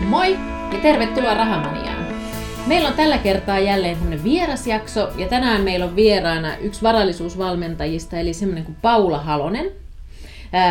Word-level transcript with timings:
Moi 0.00 0.38
ja 0.72 0.78
tervetuloa 0.82 1.34
Rahamaniaan. 1.34 2.06
Meillä 2.66 2.88
on 2.88 2.94
tällä 2.94 3.18
kertaa 3.18 3.58
jälleen 3.58 3.96
tämmöinen 3.96 4.24
vierasjakso 4.24 5.10
ja 5.16 5.28
tänään 5.28 5.60
meillä 5.60 5.86
on 5.86 5.96
vieraana 5.96 6.56
yksi 6.56 6.82
varallisuusvalmentajista 6.82 8.18
eli 8.18 8.34
semmoinen 8.34 8.64
kuin 8.64 8.76
Paula 8.82 9.18
Halonen. 9.18 9.70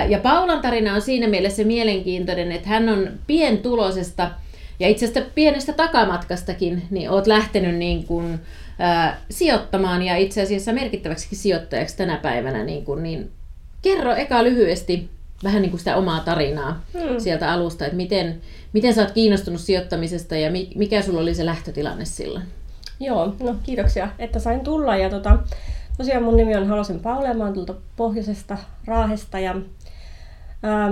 Ja 0.09 0.19
Paulan 0.19 0.61
tarina 0.61 0.93
on 0.93 1.01
siinä 1.01 1.27
mielessä 1.27 1.63
mielenkiintoinen, 1.63 2.51
että 2.51 2.69
hän 2.69 2.89
on 2.89 3.09
pientulosesta 3.27 4.31
ja 4.79 4.87
itse 4.87 5.05
asiassa 5.05 5.31
pienestä 5.35 5.73
takamatkastakin, 5.73 6.83
niin 6.91 7.09
oot 7.09 7.27
lähtenyt 7.27 7.75
niin 7.75 8.03
kuin, 8.03 8.39
ää, 8.79 9.21
sijoittamaan 9.29 10.01
ja 10.01 10.15
itse 10.15 10.41
asiassa 10.41 10.73
merkittäväksi 10.73 11.35
sijoittajaksi 11.35 11.97
tänä 11.97 12.17
päivänä. 12.17 12.63
Niin, 12.63 12.85
kuin, 12.85 13.03
niin 13.03 13.31
kerro 13.81 14.15
eka 14.15 14.43
lyhyesti 14.43 15.09
vähän 15.43 15.61
niin 15.61 15.69
kuin 15.69 15.79
sitä 15.79 15.95
omaa 15.95 16.19
tarinaa 16.19 16.81
hmm. 16.93 17.19
sieltä 17.19 17.51
alusta, 17.51 17.85
että 17.85 17.97
miten, 17.97 18.41
miten 18.73 18.93
sä 18.93 19.01
oot 19.01 19.11
kiinnostunut 19.11 19.61
sijoittamisesta 19.61 20.35
ja 20.35 20.51
mikä 20.75 21.01
sulla 21.01 21.21
oli 21.21 21.35
se 21.35 21.45
lähtötilanne 21.45 22.05
silloin? 22.05 22.45
Joo, 22.99 23.35
no 23.39 23.55
kiitoksia, 23.63 24.09
että 24.19 24.39
sain 24.39 24.61
tulla. 24.61 24.95
Ja 24.95 25.09
tota, 25.09 25.37
tosiaan 25.97 26.23
mun 26.23 26.37
nimi 26.37 26.55
on 26.55 26.67
Halosen 26.67 26.99
Paula 26.99 27.27
ja 27.27 27.33
mä 27.33 27.43
oon 27.43 27.53
tulta 27.53 27.75
pohjoisesta 27.95 28.57
Raahesta 28.85 29.39
ja 29.39 29.55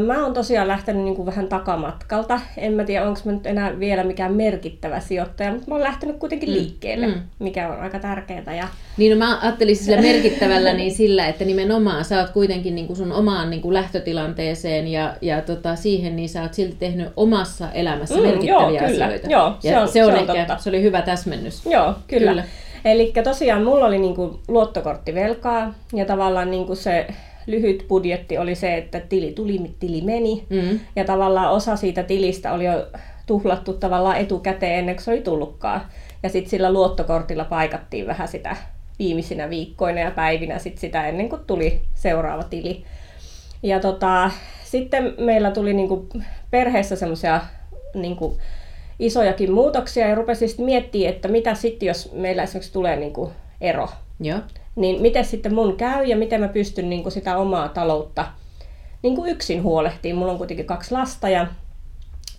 Mä 0.05 0.23
oon 0.23 0.33
tosiaan 0.33 0.67
lähtenyt 0.67 1.03
niin 1.03 1.15
kuin 1.15 1.25
vähän 1.25 1.47
takamatkalta. 1.47 2.39
En 2.57 2.73
mä 2.73 2.83
tiedä, 2.83 3.07
onko 3.07 3.19
mä 3.25 3.31
nyt 3.31 3.45
enää 3.45 3.79
vielä 3.79 4.03
mikään 4.03 4.33
merkittävä 4.33 4.99
sijoittaja, 4.99 5.51
mutta 5.51 5.65
mä 5.67 5.75
oon 5.75 5.83
lähtenyt 5.83 6.17
kuitenkin 6.17 6.49
mm. 6.49 6.55
liikkeelle, 6.55 7.07
mm. 7.07 7.21
mikä 7.39 7.69
on 7.69 7.79
aika 7.79 7.99
tärkeää. 7.99 8.55
Ja... 8.57 8.67
Niin, 8.97 9.19
no 9.19 9.25
mä 9.25 9.39
ajattelisin 9.41 9.85
sillä 9.85 10.01
merkittävällä 10.01 10.73
niin 10.73 10.91
sillä, 10.91 11.27
että 11.27 11.45
nimenomaan 11.45 12.05
sä 12.05 12.19
oot 12.19 12.29
kuitenkin 12.29 12.75
niin 12.75 12.87
kuin 12.87 12.97
sun 12.97 13.11
omaan 13.11 13.49
niin 13.49 13.61
kuin 13.61 13.73
lähtötilanteeseen 13.73 14.87
ja, 14.87 15.15
ja 15.21 15.41
tota, 15.41 15.75
siihen, 15.75 16.15
niin 16.15 16.29
sä 16.29 16.41
oot 16.41 16.53
silti 16.53 16.75
tehnyt 16.79 17.09
omassa 17.17 17.71
elämässä 17.71 18.15
mm, 18.15 18.21
merkittäviä 18.21 18.81
joo, 18.81 18.89
kyllä. 18.89 19.05
asioita. 19.05 19.27
Joo, 19.29 19.55
se 19.59 19.79
on, 19.79 19.87
se 19.87 20.05
on, 20.05 20.11
se 20.11 20.19
on 20.21 20.29
ehkä, 20.39 20.57
se 20.57 20.69
oli 20.69 20.81
hyvä 20.81 21.01
täsmennys. 21.01 21.65
Joo, 21.65 21.93
kyllä. 22.07 22.31
kyllä. 22.31 22.43
Eli 22.85 23.13
tosiaan 23.23 23.63
mulla 23.63 23.85
oli 23.85 23.99
niin 23.99 24.15
kuin 24.15 24.39
luottokorttivelkaa 24.47 25.73
ja 25.93 26.05
tavallaan 26.05 26.51
niin 26.51 26.65
kuin 26.65 26.77
se 26.77 27.07
lyhyt 27.47 27.85
budjetti 27.87 28.37
oli 28.37 28.55
se, 28.55 28.77
että 28.77 28.99
tili 28.99 29.31
tuli, 29.31 29.75
tili 29.79 30.01
meni. 30.01 30.45
Mm. 30.49 30.79
Ja 30.95 31.05
tavallaan 31.05 31.51
osa 31.51 31.75
siitä 31.75 32.03
tilistä 32.03 32.53
oli 32.53 32.65
jo 32.65 32.87
tuhlattu 33.25 33.73
tavallaan 33.73 34.17
etukäteen 34.17 34.79
ennen 34.79 34.95
kuin 34.95 35.03
se 35.03 35.11
oli 35.11 35.21
tullutkaan. 35.21 35.81
Ja 36.23 36.29
sitten 36.29 36.49
sillä 36.49 36.73
luottokortilla 36.73 37.45
paikattiin 37.45 38.07
vähän 38.07 38.27
sitä 38.27 38.55
viimeisinä 38.99 39.49
viikkoina 39.49 39.99
ja 39.99 40.11
päivinä 40.11 40.59
sit 40.59 40.77
sitä 40.77 41.07
ennen 41.07 41.29
kuin 41.29 41.41
tuli 41.47 41.81
seuraava 41.93 42.43
tili. 42.43 42.83
Ja 43.63 43.79
tota, 43.79 44.31
sitten 44.63 45.13
meillä 45.17 45.51
tuli 45.51 45.73
niinku 45.73 46.07
perheessä 46.51 46.95
semmoisia 46.95 47.41
niinku 47.93 48.37
isojakin 48.99 49.51
muutoksia 49.51 50.07
ja 50.07 50.15
rupesin 50.15 50.49
sitten 50.49 50.65
miettimään, 50.65 51.13
että 51.13 51.27
mitä 51.27 51.55
sitten, 51.55 51.87
jos 51.87 52.11
meillä 52.13 52.43
esimerkiksi 52.43 52.73
tulee 52.73 52.95
niinku 52.95 53.31
ero. 53.61 53.89
Joo 54.19 54.39
niin 54.75 55.01
miten 55.01 55.25
sitten 55.25 55.53
mun 55.53 55.77
käy 55.77 56.05
ja 56.05 56.17
miten 56.17 56.41
mä 56.41 56.47
pystyn 56.47 56.89
niin 56.89 57.03
kuin 57.03 57.13
sitä 57.13 57.37
omaa 57.37 57.69
taloutta 57.69 58.27
niin 59.01 59.15
kuin 59.15 59.31
yksin 59.31 59.63
huolehtiin. 59.63 60.15
Mulla 60.15 60.31
on 60.31 60.37
kuitenkin 60.37 60.65
kaksi 60.65 60.91
lasta 60.91 61.29
ja 61.29 61.47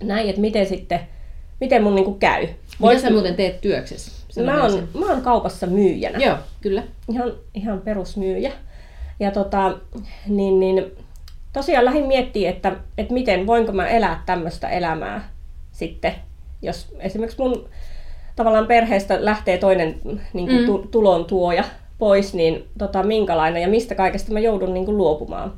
näin, 0.02 0.28
että 0.28 0.40
miten 0.40 0.66
sitten, 0.66 1.00
miten 1.60 1.82
mun 1.82 1.94
niin 1.94 2.04
kuin 2.04 2.18
käy. 2.18 2.48
Mitä 2.78 3.00
sä 3.00 3.10
muuten 3.10 3.34
teet 3.34 3.60
työksessä? 3.60 4.12
Mä 4.44 4.62
oon, 4.62 4.88
mä 4.98 5.06
oon 5.06 5.22
kaupassa 5.22 5.66
myyjänä. 5.66 6.18
Joo, 6.18 6.36
kyllä. 6.60 6.82
Ihan, 7.10 7.32
ihan 7.54 7.80
perusmyyjä. 7.80 8.52
Ja 9.20 9.30
tota, 9.30 9.78
niin, 10.26 10.60
niin, 10.60 10.84
tosiaan 11.52 11.84
lähdin 11.84 12.06
miettimään, 12.06 12.54
että, 12.54 12.76
että 12.98 13.14
miten, 13.14 13.46
voinko 13.46 13.72
mä 13.72 13.88
elää 13.88 14.22
tämmöistä 14.26 14.68
elämää 14.68 15.28
sitten, 15.72 16.14
jos 16.62 16.94
esimerkiksi 16.98 17.42
mun 17.42 17.68
tavallaan 18.36 18.66
perheestä 18.66 19.24
lähtee 19.24 19.58
toinen 19.58 20.00
niin 20.32 20.48
kuin, 20.48 20.80
mm. 20.80 20.88
tulon 20.88 21.24
tuoja 21.24 21.64
pois, 22.02 22.34
niin 22.34 22.64
tota, 22.78 23.02
minkälainen 23.02 23.62
ja 23.62 23.68
mistä 23.68 23.94
kaikesta 23.94 24.32
mä 24.32 24.40
joudun 24.40 24.74
niin 24.74 24.84
kuin, 24.84 24.96
luopumaan. 24.96 25.52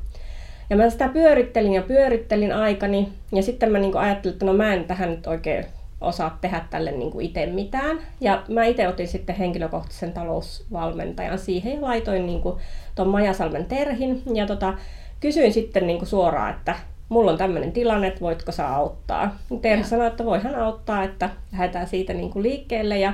Ja 0.69 0.75
mä 0.75 0.89
sitä 0.89 1.07
pyörittelin 1.07 1.73
ja 1.73 1.81
pyörittelin 1.81 2.53
aikani, 2.53 3.09
ja 3.31 3.43
sitten 3.43 3.71
mä 3.71 3.79
niin 3.79 3.91
kuin, 3.91 4.01
ajattelin, 4.01 4.33
että 4.33 4.45
no 4.45 4.53
mä 4.53 4.73
en 4.73 4.83
tähän 4.83 5.11
nyt 5.11 5.27
oikein 5.27 5.65
osaa 6.01 6.37
tehdä 6.41 6.61
tälle 6.69 6.91
niin 6.91 7.11
kuin 7.11 7.25
itse 7.25 7.45
mitään. 7.45 7.99
Ja 8.21 8.43
mä 8.47 8.65
itse 8.65 8.87
otin 8.87 9.07
sitten 9.07 9.35
henkilökohtaisen 9.35 10.13
talousvalmentajan 10.13 11.39
siihen 11.39 11.73
ja 11.73 11.81
laitoin 11.81 12.25
niin 12.25 12.41
kuin, 12.41 12.55
ton 12.95 13.07
Majasalmen 13.07 13.65
Terhin. 13.65 14.21
Ja 14.33 14.45
tota, 14.45 14.73
kysyin 15.19 15.53
sitten 15.53 15.87
niin 15.87 15.97
kuin 15.97 16.09
suoraan, 16.09 16.53
että 16.53 16.75
mulla 17.09 17.31
on 17.31 17.37
tämmöinen 17.37 17.71
tilanne, 17.71 18.07
että 18.07 18.21
voitko 18.21 18.51
sä 18.51 18.75
auttaa. 18.75 19.35
Terhi 19.61 19.83
sanoi, 19.83 20.07
että 20.07 20.25
voihan 20.25 20.55
auttaa, 20.55 21.03
että 21.03 21.29
lähdetään 21.51 21.87
siitä 21.87 22.13
niin 22.13 22.29
kuin 22.29 22.43
liikkeelle. 22.43 22.99
Ja 22.99 23.13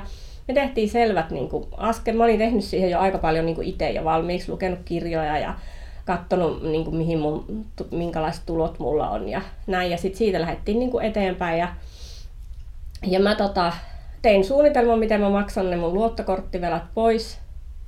me 0.51 0.61
tehtiin 0.61 0.89
selvät 0.89 1.31
niin 1.31 1.49
kuin, 1.49 1.67
askel. 1.77 2.15
Mä 2.15 2.23
olin 2.23 2.37
tehnyt 2.37 2.63
siihen 2.63 2.89
jo 2.89 2.99
aika 2.99 3.17
paljon 3.17 3.45
niin 3.45 3.63
itse 3.63 3.89
jo 3.89 4.03
valmiiksi, 4.03 4.51
lukenut 4.51 4.79
kirjoja 4.85 5.37
ja 5.37 5.53
katsonut, 6.05 6.63
niin 6.63 6.83
kuin, 6.83 6.95
mihin 6.95 7.19
mun, 7.19 7.65
minkälaiset 7.91 8.45
tulot 8.45 8.79
mulla 8.79 9.09
on 9.09 9.29
ja 9.29 9.41
näin. 9.67 9.91
Ja 9.91 9.97
sitten 9.97 10.17
siitä 10.17 10.41
lähdettiin 10.41 10.79
niin 10.79 10.91
kuin 10.91 11.05
eteenpäin. 11.05 11.59
Ja, 11.59 11.67
ja 13.07 13.19
mä 13.19 13.35
tota, 13.35 13.73
tein 14.21 14.43
suunnitelman, 14.43 14.99
miten 14.99 15.21
mä 15.21 15.29
maksan 15.29 15.69
ne 15.69 15.77
mun 15.77 15.93
luottokorttivelat 15.93 16.83
pois. 16.93 17.39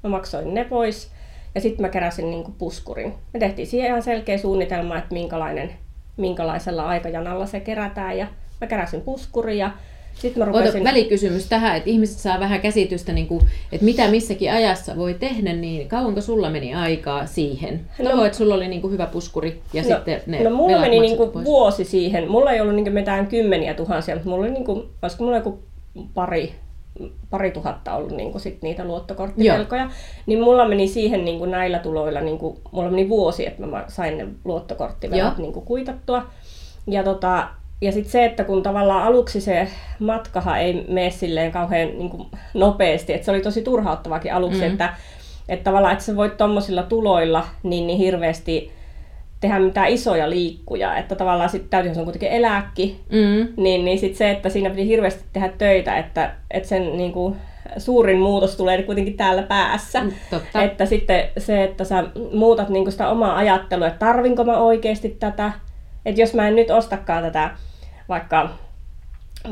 Mä 0.03 0.09
maksoin 0.09 0.53
ne 0.53 0.63
pois. 0.63 1.12
Ja 1.56 1.62
sitten 1.62 1.81
mä 1.81 1.90
keräsin 1.90 2.31
niin 2.31 2.44
kuin 2.44 2.56
puskurin. 2.56 3.13
Me 3.34 3.40
tehtiin 3.40 3.68
siihen 3.68 3.90
ihan 3.90 4.03
selkeä 4.03 4.38
suunnitelma, 4.38 4.97
että 4.97 5.13
minkälainen, 5.13 5.73
minkälaisella 6.18 6.88
aikajanalla 6.88 7.46
se 7.46 7.59
kerätään. 7.59 8.18
Ja 8.18 8.28
mä 8.62 8.68
keräsin 8.68 9.02
puskurin 9.02 9.57
ja 9.57 9.72
sitten 10.13 10.40
mä 10.40 10.46
rupesin... 10.46 10.81
Ota 10.81 10.90
välikysymys 10.90 11.46
tähän, 11.46 11.78
että 11.78 11.90
ihmiset 11.90 12.19
saa 12.19 12.40
vähän 12.40 12.62
käsitystä, 12.62 13.13
niin 13.13 13.28
kuin, 13.28 13.41
että 13.72 13.85
mitä 13.85 14.07
missäkin 14.07 14.51
ajassa 14.51 14.96
voi 14.97 15.13
tehdä, 15.13 15.53
niin 15.53 15.90
kauanko 15.90 16.22
sulla 16.22 16.50
meni 16.50 16.75
aikaa 16.75 17.25
siihen? 17.25 17.90
No, 18.00 18.09
Toho, 18.09 18.25
että 18.25 18.38
sulla 18.38 18.56
oli 18.56 18.68
niin 18.68 18.81
kuin 18.81 18.94
hyvä 18.94 19.06
puskuri 19.06 19.62
ja 19.73 19.84
no, 19.84 19.88
sitten 19.88 20.22
ne 20.28 20.44
No 20.44 20.50
mulla 20.50 20.79
meni 20.79 21.00
niin 21.00 21.18
kuin 21.18 21.34
vuosi 21.34 21.84
siihen. 21.85 22.31
Mulla 22.31 22.52
ei 22.52 22.62
ollut 22.62 22.75
niin 22.75 22.85
kuin 22.85 22.94
mitään 22.94 23.28
kymmeniä 23.28 23.73
tuhansia, 23.73 24.16
mutta 24.16 24.29
mulla 24.29 24.44
oli 24.44 24.52
niin 24.52 24.66
kuin, 24.66 24.84
olisiko 25.02 25.23
mulla 25.23 25.38
joku 25.38 25.59
pari, 26.13 26.53
pari 27.29 27.52
tuhatta 27.52 27.96
ollut 27.96 28.12
niin 28.12 28.31
kuin 28.31 28.41
sit 28.41 28.62
niitä 28.62 28.85
luottokorttivelkoja, 28.85 29.81
Joo. 29.81 29.91
niin 30.25 30.40
mulla 30.40 30.68
meni 30.68 30.88
siihen 30.88 31.25
niin 31.25 31.40
kuin 31.40 31.52
näillä 31.52 31.79
tuloilla, 31.79 32.22
niin 32.22 32.38
kuin, 32.38 32.57
mulla 32.72 32.90
meni 32.90 33.09
vuosi, 33.09 33.47
että 33.47 33.66
mä 33.66 33.85
sain 33.88 34.18
ne 34.18 34.28
luottokorttivelat 34.46 35.38
niin 35.38 35.53
kuin 35.53 35.66
kuitattua. 35.66 36.25
Ja 36.88 37.03
tota, 37.03 37.47
ja 37.84 37.92
sitten 37.92 38.12
se, 38.12 38.26
että 38.26 38.44
kun 38.44 38.64
tavallaan 38.64 39.04
aluksi 39.04 39.42
se 39.42 39.68
matkahan 40.00 40.60
ei 40.60 40.86
mene 40.88 41.10
silleen 41.10 41.52
kauhean 41.52 41.88
niin 41.98 42.10
kuin 42.10 42.28
nopeasti, 42.54 43.14
että 43.14 43.26
se 43.26 43.32
oli 43.32 43.42
tosi 43.42 43.62
turhauttavakin 43.62 44.34
aluksi, 44.34 44.62
mm. 44.62 44.72
että, 44.72 44.94
että 45.50 45.64
tavallaan, 45.64 45.94
että 45.94 46.06
sä 46.06 46.16
voit 46.16 46.38
tuommoisilla 46.38 46.84
tuloilla 46.84 47.46
niin, 47.64 47.88
niin 47.88 48.00
hirveästi 48.00 48.72
tehdä 49.40 49.60
mitään 49.60 49.90
isoja 49.90 50.30
liikkuja, 50.30 50.98
että 50.98 51.16
tavallaan 51.16 51.50
sitten 51.50 51.70
täytyy, 51.70 51.92
jos 51.92 51.98
on 51.98 52.04
kuitenkin 52.04 52.30
eläkki, 52.30 53.00
mm. 53.10 53.64
niin, 53.64 53.86
niin 53.86 54.00
sitten 54.00 54.18
se, 54.18 54.32
että 54.32 54.50
siinä 54.50 54.70
piti 54.70 54.88
hirveästi 54.88 55.24
tehdä 55.34 55.50
töitä, 55.58 55.98
että, 55.98 56.36
että 56.52 56.70
sen 56.70 56.98
niin 56.98 57.14
kuin, 57.14 57.36
suurin 57.78 58.20
muutos 58.20 58.56
tulee 58.56 58.84
kuitenkin 58.84 59.18
täällä 59.18 59.44
päässä. 59.44 60.04
Mm, 60.04 60.12
totta. 60.30 60.62
Että 60.62 60.86
sitten 60.86 61.24
se, 61.38 61.64
että 61.64 61.84
sä 61.84 62.04
muutat 62.34 62.70
niin 62.70 62.92
sitä 62.92 63.10
omaa 63.10 63.38
ajattelua, 63.38 63.88
että 63.88 64.06
tarvinko 64.06 64.44
mä 64.44 64.58
oikeasti 64.58 65.10
tätä, 65.20 65.52
että 66.06 66.22
jos 66.22 66.34
mä 66.34 66.48
en 66.48 66.56
nyt 66.56 66.72
ostakaan 66.72 67.24
tätä 67.24 67.52
vaikka 68.09 68.50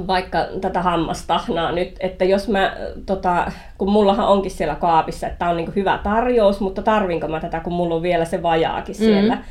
vaikka 0.07 0.47
tätä 0.61 0.81
hammastahnaa 0.81 1.71
nyt, 1.71 1.95
että 1.99 2.25
jos 2.25 2.47
mä, 2.47 2.75
tota, 3.05 3.51
kun 3.77 3.91
mullahan 3.91 4.27
onkin 4.27 4.51
siellä 4.51 4.75
kaapissa, 4.75 5.27
että 5.27 5.39
tämä 5.39 5.51
on 5.51 5.57
niin 5.57 5.75
hyvä 5.75 5.99
tarjous, 6.03 6.59
mutta 6.59 6.81
tarvinko 6.81 7.27
mä 7.27 7.39
tätä, 7.39 7.59
kun 7.59 7.73
mulla 7.73 7.95
on 7.95 8.01
vielä 8.01 8.25
se 8.25 8.43
vajaakin 8.43 8.95
mm. 8.95 9.05
siellä. 9.05 9.35
Mm. 9.35 9.41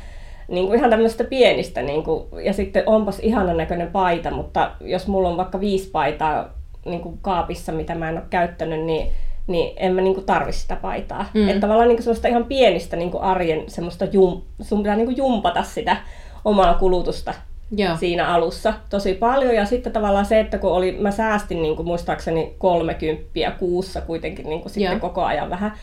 Niin 0.47 0.67
kuin 0.67 0.77
ihan 0.77 0.89
tämmöistä 0.89 1.23
pienistä, 1.23 1.81
niin 1.81 2.03
kuin, 2.03 2.23
ja 2.43 2.53
sitten 2.53 2.83
onpas 2.85 3.19
ihanan 3.19 3.57
näköinen 3.57 3.87
paita, 3.87 4.31
mutta 4.31 4.71
jos 4.81 5.07
mulla 5.07 5.29
on 5.29 5.37
vaikka 5.37 5.59
viisi 5.59 5.89
paitaa 5.89 6.49
niin 6.85 7.01
kuin 7.01 7.17
kaapissa, 7.21 7.71
mitä 7.71 7.95
mä 7.95 8.09
en 8.09 8.17
ole 8.17 8.25
käyttänyt, 8.29 8.85
niin, 8.85 9.07
niin 9.47 9.73
en 9.77 9.95
mä 9.95 10.01
niin 10.01 10.15
kuin 10.15 10.25
tarvi 10.25 10.51
sitä 10.51 10.75
paitaa. 10.75 11.25
Mm. 11.33 11.47
Että 11.47 11.61
tavallaan 11.61 11.87
niin 11.87 11.97
kuin 11.97 12.03
semmoista 12.03 12.27
ihan 12.27 12.45
pienistä 12.45 12.95
niin 12.95 13.11
kuin 13.11 13.23
arjen 13.23 13.63
semmoista, 13.67 14.05
jum, 14.05 14.41
sun 14.61 14.83
pitää 14.83 14.95
niin 14.95 15.05
kuin 15.05 15.17
jumpata 15.17 15.63
sitä 15.63 15.97
omaa 16.45 16.73
kulutusta 16.73 17.33
Joo. 17.71 17.97
siinä 17.97 18.27
alussa 18.27 18.73
tosi 18.89 19.13
paljon. 19.13 19.55
Ja 19.55 19.65
sitten 19.65 19.93
tavallaan 19.93 20.25
se, 20.25 20.39
että 20.39 20.57
kun 20.57 20.71
oli, 20.71 20.91
mä 20.91 21.11
säästin 21.11 21.61
niin 21.61 21.75
kuin 21.75 21.87
muistaakseni 21.87 22.55
30 22.57 23.51
kuussa 23.59 24.01
kuitenkin 24.01 24.49
niin 24.49 24.61
kuin 24.61 24.71
sitten 24.71 24.99
koko 24.99 25.23
ajan 25.23 25.49
vähän, 25.49 25.73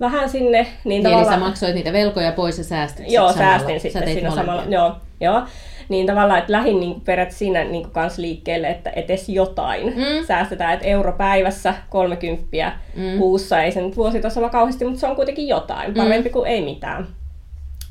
vähän 0.00 0.28
sinne. 0.28 0.62
Niin, 0.62 0.68
niin 0.84 1.02
tavallaan... 1.02 1.32
Eli 1.32 1.34
sä 1.34 1.46
maksoit 1.46 1.74
niitä 1.74 1.92
velkoja 1.92 2.32
pois 2.32 2.58
ja 2.58 2.64
säästit 2.64 3.06
Joo, 3.08 3.32
samalla. 3.32 3.50
säästin 3.50 3.80
sitten 3.80 4.12
siinä 4.12 4.30
samalla. 4.30 4.64
Joo, 4.68 4.96
joo. 5.20 5.42
Niin 5.88 6.06
tavallaan, 6.06 6.38
että 6.38 6.52
lähdin 6.52 6.80
niin 6.80 7.00
periaatteessa 7.00 7.38
siinä 7.38 7.64
niin 7.64 7.82
kuin 7.82 7.92
kans 7.92 8.18
liikkeelle, 8.18 8.68
että 8.68 8.90
edes 8.90 9.28
jotain 9.28 9.86
mm. 9.86 10.26
säästetään, 10.26 10.74
että 10.74 10.86
euro 10.86 11.12
päivässä 11.12 11.74
30 11.90 12.72
mm. 12.96 13.18
kuussa, 13.18 13.62
ei 13.62 13.72
se 13.72 13.82
nyt 13.82 13.96
vuositasolla 13.96 14.48
kauheasti, 14.48 14.84
mutta 14.84 15.00
se 15.00 15.06
on 15.06 15.16
kuitenkin 15.16 15.48
jotain, 15.48 15.94
parempi 15.94 16.28
mm. 16.28 16.32
kuin 16.32 16.50
ei 16.50 16.64
mitään. 16.64 17.06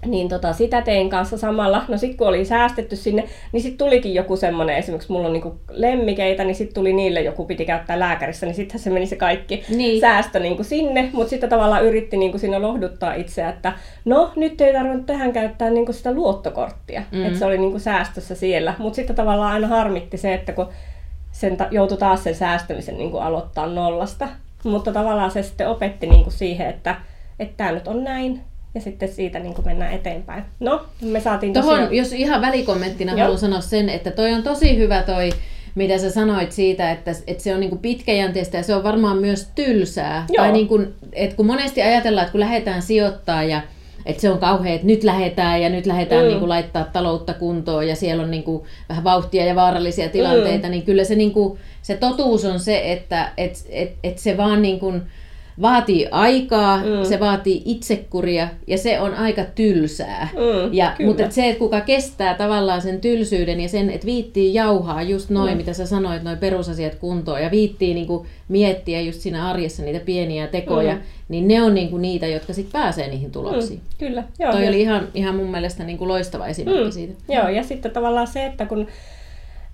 Niin 0.05 0.29
tota, 0.29 0.53
sitä 0.53 0.81
tein 0.81 1.09
kanssa 1.09 1.37
samalla. 1.37 1.85
No 1.87 1.97
sitten 1.97 2.17
kun 2.17 2.27
oli 2.27 2.45
säästetty 2.45 2.95
sinne, 2.95 3.23
niin 3.51 3.61
sitten 3.61 3.77
tulikin 3.77 4.13
joku 4.13 4.35
semmoinen, 4.35 4.75
esimerkiksi 4.75 5.11
mulla 5.11 5.27
on 5.27 5.33
niinku 5.33 5.59
lemmikeitä, 5.69 6.43
niin 6.43 6.55
sitten 6.55 6.73
tuli 6.73 6.93
niille 6.93 7.21
joku 7.21 7.45
piti 7.45 7.65
käyttää 7.65 7.99
lääkärissä, 7.99 8.45
niin 8.45 8.55
sittenhän 8.55 8.79
se 8.79 8.89
meni 8.89 9.05
se 9.05 9.15
kaikki 9.15 9.63
niin. 9.69 10.01
säästö 10.01 10.39
niinku 10.39 10.63
sinne, 10.63 11.09
mutta 11.13 11.29
sitten 11.29 11.49
tavallaan 11.49 11.85
yritti 11.85 12.17
niinku 12.17 12.37
siinä 12.37 12.61
lohduttaa 12.61 13.13
itseä, 13.13 13.49
että 13.49 13.73
no 14.05 14.31
nyt 14.35 14.61
ei 14.61 14.73
tarvinnut 14.73 15.05
tähän 15.05 15.33
käyttää 15.33 15.69
niinku 15.69 15.93
sitä 15.93 16.11
luottokorttia, 16.11 17.03
mm. 17.11 17.25
että 17.25 17.39
se 17.39 17.45
oli 17.45 17.57
niinku 17.57 17.79
säästössä 17.79 18.35
siellä, 18.35 18.73
mutta 18.77 18.95
sitten 18.95 19.15
tavallaan 19.15 19.53
aina 19.53 19.67
harmitti 19.67 20.17
se, 20.17 20.33
että 20.33 20.53
kun 20.53 20.69
sen 21.31 21.57
ta- 21.57 21.67
joutui 21.71 21.97
taas 21.97 22.23
sen 22.23 22.35
säästämisen 22.35 22.97
niinku 22.97 23.17
aloittaa 23.17 23.67
nollasta, 23.67 24.27
mutta 24.63 24.93
tavallaan 24.93 25.31
se 25.31 25.43
sitten 25.43 25.69
opetti 25.69 26.07
niinku 26.07 26.31
siihen, 26.31 26.69
että 26.69 26.95
tämä 27.57 27.71
nyt 27.71 27.87
on 27.87 28.03
näin, 28.03 28.41
ja 28.75 28.81
sitten 28.81 29.09
siitä 29.09 29.39
niin 29.39 29.53
kuin 29.53 29.65
mennään 29.65 29.93
eteenpäin. 29.93 30.43
No, 30.59 30.85
me 31.01 31.19
saatiin 31.19 31.53
Tohon, 31.53 31.69
tosiaan... 31.69 31.95
jos 31.95 32.13
ihan 32.13 32.41
välikommenttina 32.41 33.11
Joo. 33.11 33.21
haluan 33.21 33.39
sanoa 33.39 33.61
sen, 33.61 33.89
että 33.89 34.11
toi 34.11 34.33
on 34.33 34.43
tosi 34.43 34.77
hyvä 34.77 35.01
toi, 35.01 35.29
mitä 35.75 35.97
sä 35.97 36.09
sanoit 36.09 36.51
siitä, 36.51 36.91
että, 36.91 37.11
että 37.27 37.43
se 37.43 37.53
on 37.53 37.59
niin 37.59 37.69
kuin 37.69 37.79
pitkäjänteistä 37.79 38.57
ja 38.57 38.63
se 38.63 38.75
on 38.75 38.83
varmaan 38.83 39.17
myös 39.17 39.47
tylsää. 39.55 40.25
Joo. 40.29 40.43
Tai 40.43 40.51
niin 40.51 40.67
kuin, 40.67 40.93
että 41.13 41.35
kun 41.35 41.45
monesti 41.45 41.81
ajatellaan, 41.81 42.23
että 42.23 42.31
kun 42.31 42.39
lähdetään 42.39 42.81
sijoittaa 42.81 43.43
ja 43.43 43.61
että 44.05 44.21
se 44.21 44.29
on 44.29 44.37
kauhean, 44.37 44.75
että 44.75 44.87
nyt 44.87 45.03
lähdetään 45.03 45.61
ja 45.61 45.69
nyt 45.69 45.85
lähdetään 45.85 46.21
mm. 46.21 46.27
niin 46.27 46.39
kuin 46.39 46.49
laittaa 46.49 46.83
taloutta 46.83 47.33
kuntoon 47.33 47.87
ja 47.87 47.95
siellä 47.95 48.23
on 48.23 48.31
niin 48.31 48.43
kuin 48.43 48.63
vähän 48.89 49.03
vauhtia 49.03 49.45
ja 49.45 49.55
vaarallisia 49.55 50.09
tilanteita, 50.09 50.67
mm. 50.67 50.71
niin 50.71 50.83
kyllä 50.83 51.03
se, 51.03 51.15
niin 51.15 51.31
kuin, 51.31 51.59
se 51.81 51.97
totuus 51.97 52.45
on 52.45 52.59
se, 52.59 52.91
että 52.91 53.31
et, 53.37 53.65
et, 53.69 53.91
et 54.03 54.17
se 54.17 54.37
vaan 54.37 54.61
niin 54.61 54.79
kuin, 54.79 55.01
vaatii 55.61 56.07
aikaa, 56.11 56.77
mm. 56.77 56.83
se 57.03 57.19
vaatii 57.19 57.61
itsekuria 57.65 58.47
ja 58.67 58.77
se 58.77 58.99
on 58.99 59.13
aika 59.13 59.43
tylsää. 59.55 60.29
Mm, 60.33 60.73
ja, 60.73 60.95
mutta 61.05 61.23
et 61.23 61.31
se, 61.31 61.49
että 61.49 61.59
kuka 61.59 61.81
kestää 61.81 62.33
tavallaan 62.33 62.81
sen 62.81 63.01
tylsyyden 63.01 63.59
ja 63.61 63.69
sen, 63.69 63.89
että 63.89 64.05
viittii 64.05 64.53
jauhaa 64.53 65.01
just 65.01 65.29
noin, 65.29 65.51
mm. 65.51 65.57
mitä 65.57 65.73
sä 65.73 65.85
sanoit, 65.85 66.23
noin 66.23 66.37
perusasiat 66.37 66.95
kuntoon 66.95 67.41
ja 67.41 67.51
viittii 67.51 67.93
niinku 67.93 68.25
miettiä 68.47 69.01
just 69.01 69.21
siinä 69.21 69.49
arjessa 69.49 69.83
niitä 69.83 69.99
pieniä 69.99 70.47
tekoja, 70.47 70.93
mm. 70.93 71.01
niin 71.29 71.47
ne 71.47 71.61
on 71.61 71.73
niinku 71.73 71.97
niitä, 71.97 72.27
jotka 72.27 72.53
sitten 72.53 72.81
pääsee 72.81 73.07
niihin 73.07 73.31
tuloksiin. 73.31 73.79
Mm, 73.79 74.07
kyllä. 74.07 74.23
Joo, 74.39 74.51
Toi 74.51 74.63
ja... 74.63 74.69
oli 74.69 74.81
ihan, 74.81 75.07
ihan 75.13 75.35
mun 75.35 75.51
mielestä 75.51 75.83
niinku 75.83 76.07
loistava 76.07 76.47
esimerkki 76.47 76.85
mm. 76.85 76.91
siitä. 76.91 77.13
Joo, 77.29 77.49
ja 77.49 77.63
sitten 77.63 77.91
tavallaan 77.91 78.27
se, 78.27 78.45
että 78.45 78.65
kun 78.65 78.87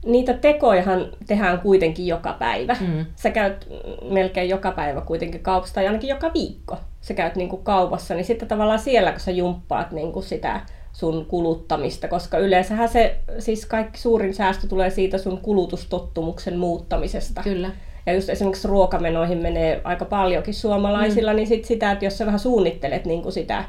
niitä 0.05 0.33
tekojahan 0.33 1.05
tehdään 1.27 1.59
kuitenkin 1.59 2.07
joka 2.07 2.33
päivä. 2.33 2.75
Mm. 2.79 3.05
Sä 3.15 3.29
käyt 3.29 3.67
melkein 4.11 4.49
joka 4.49 4.71
päivä 4.71 5.01
kuitenkin 5.01 5.41
kaupassa, 5.41 5.75
tai 5.75 5.87
ainakin 5.87 6.09
joka 6.09 6.31
viikko 6.33 6.77
sä 7.01 7.13
käyt 7.13 7.35
niin 7.35 7.49
kuin 7.49 7.63
kaupassa, 7.63 8.13
niin 8.13 8.25
sitten 8.25 8.47
tavallaan 8.47 8.79
siellä, 8.79 9.11
kun 9.11 9.19
sä 9.19 9.31
jumppaat 9.31 9.91
niin 9.91 10.11
kuin 10.11 10.23
sitä 10.23 10.61
sun 10.93 11.25
kuluttamista, 11.25 12.07
koska 12.07 12.37
yleensähän 12.37 12.89
se, 12.89 13.19
siis 13.39 13.65
kaikki 13.65 13.99
suurin 13.99 14.33
säästö 14.33 14.67
tulee 14.67 14.89
siitä 14.89 15.17
sun 15.17 15.37
kulutustottumuksen 15.37 16.57
muuttamisesta. 16.57 17.43
Kyllä. 17.43 17.71
Ja 18.05 18.13
just 18.13 18.29
esimerkiksi 18.29 18.67
ruokamenoihin 18.67 19.37
menee 19.37 19.81
aika 19.83 20.05
paljonkin 20.05 20.53
suomalaisilla, 20.53 21.31
mm. 21.31 21.35
niin 21.35 21.47
sit 21.47 21.65
sitä, 21.65 21.91
että 21.91 22.05
jos 22.05 22.17
sä 22.17 22.25
vähän 22.25 22.39
suunnittelet 22.39 23.05
niin 23.05 23.21
kuin 23.21 23.33
sitä 23.33 23.63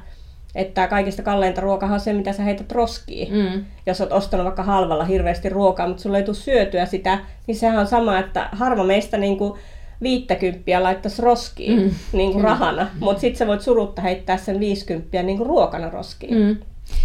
että 0.57 0.89
kaikista 0.89 1.23
kalleinta 1.23 1.61
ruokaa 1.61 1.93
on 1.93 2.01
se, 2.01 2.13
mitä 2.13 2.33
sä 2.33 2.43
heität 2.43 2.73
roskiin. 2.73 3.35
Mm. 3.35 3.65
Jos 3.87 4.01
oot 4.01 4.13
ostanut 4.13 4.45
vaikka 4.45 4.63
halvalla 4.63 5.05
hirveästi 5.05 5.49
ruokaa, 5.49 5.89
mutta 5.89 6.03
sulla 6.03 6.19
ei 6.19 6.25
tule 6.25 6.35
syötyä 6.35 6.87
sitä, 6.87 7.19
niin 7.47 7.57
sehän 7.57 7.79
on 7.79 7.87
sama, 7.87 8.19
että 8.19 8.49
harva 8.53 8.85
meistä 8.85 9.19
niin 9.19 9.39
kuin 9.39 9.59
viittäkymppiä 10.03 10.83
laittaisi 10.83 11.23
roskiin 11.23 11.83
mm. 11.83 11.91
niin 12.13 12.33
kuin 12.33 12.45
rahana, 12.45 12.89
mutta 13.01 13.21
sitten 13.21 13.39
sä 13.39 13.47
voit 13.47 13.61
surutta 13.61 14.03
heittää 14.03 14.37
sen 14.37 14.61
viisikymppiä 14.61 15.23
niin 15.23 15.39
kuin 15.39 15.47
ruokana 15.47 15.91
roskiin. 15.91 16.35
Mm. 16.35 16.57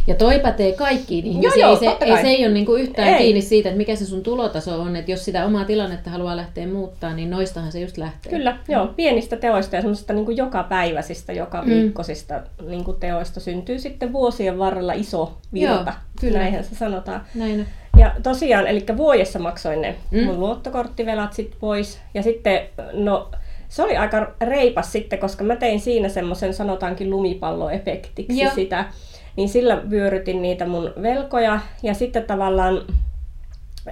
Ja 0.07 0.15
toi 0.15 0.39
pätee 0.39 0.71
kaikkiin 0.71 1.25
ihmisiin. 1.25 1.59
Joo, 1.59 1.69
joo, 1.69 1.79
ei, 1.81 1.97
se, 1.99 2.05
ei 2.05 2.21
se 2.21 2.27
ei 2.27 2.45
ole 2.45 2.53
niinku 2.53 2.75
yhtään 2.75 3.07
ei. 3.07 3.17
kiinni 3.17 3.41
siitä, 3.41 3.69
että 3.69 3.77
mikä 3.77 3.95
se 3.95 4.05
sun 4.05 4.23
tulotaso 4.23 4.81
on. 4.81 4.95
Että 4.95 5.11
jos 5.11 5.25
sitä 5.25 5.45
omaa 5.45 5.65
tilannetta 5.65 6.09
haluaa 6.09 6.37
lähteä 6.37 6.67
muuttaa, 6.67 7.13
niin 7.13 7.29
noistahan 7.29 7.71
se 7.71 7.79
just 7.79 7.97
lähtee. 7.97 8.31
Kyllä, 8.31 8.51
mm. 8.51 8.73
joo. 8.73 8.87
Pienistä 8.87 9.35
teoista 9.37 9.75
ja 9.75 9.81
semmoisista 9.81 10.13
niinku 10.13 10.31
jokapäiväisistä, 10.31 11.33
joka 11.33 11.65
viikkosista 11.65 12.33
mm. 12.61 12.69
niinku 12.69 12.93
teoista 12.93 13.39
syntyy 13.39 13.79
sitten 13.79 14.13
vuosien 14.13 14.59
varrella 14.59 14.93
iso 14.93 15.37
virta. 15.53 15.73
Joo, 15.73 15.93
kyllä. 16.21 16.39
Näinhän 16.39 16.63
se 16.63 16.75
sanotaan. 16.75 17.21
Näin. 17.35 17.67
Ja 17.97 18.15
tosiaan, 18.23 18.67
eli 18.67 18.85
vuodessa 18.97 19.39
maksoin 19.39 19.81
ne 19.81 19.95
mm. 20.11 20.23
mun 20.23 20.39
luottokorttivelat 20.39 21.33
sitten 21.33 21.59
pois. 21.59 21.99
Ja 22.13 22.23
sitten, 22.23 22.61
no 22.93 23.31
se 23.69 23.83
oli 23.83 23.97
aika 23.97 24.31
reipas 24.41 24.91
sitten, 24.91 25.19
koska 25.19 25.43
mä 25.43 25.55
tein 25.55 25.79
siinä 25.79 26.09
semmoisen 26.09 26.53
sanotaankin 26.53 27.09
lumipalloefektiksi 27.09 28.41
Joo. 28.41 28.51
sitä 28.55 28.85
niin 29.35 29.49
sillä 29.49 29.89
vyörytin 29.89 30.41
niitä 30.41 30.67
mun 30.67 30.93
velkoja 31.01 31.59
ja 31.83 31.93
sitten 31.93 32.23
tavallaan 32.23 32.81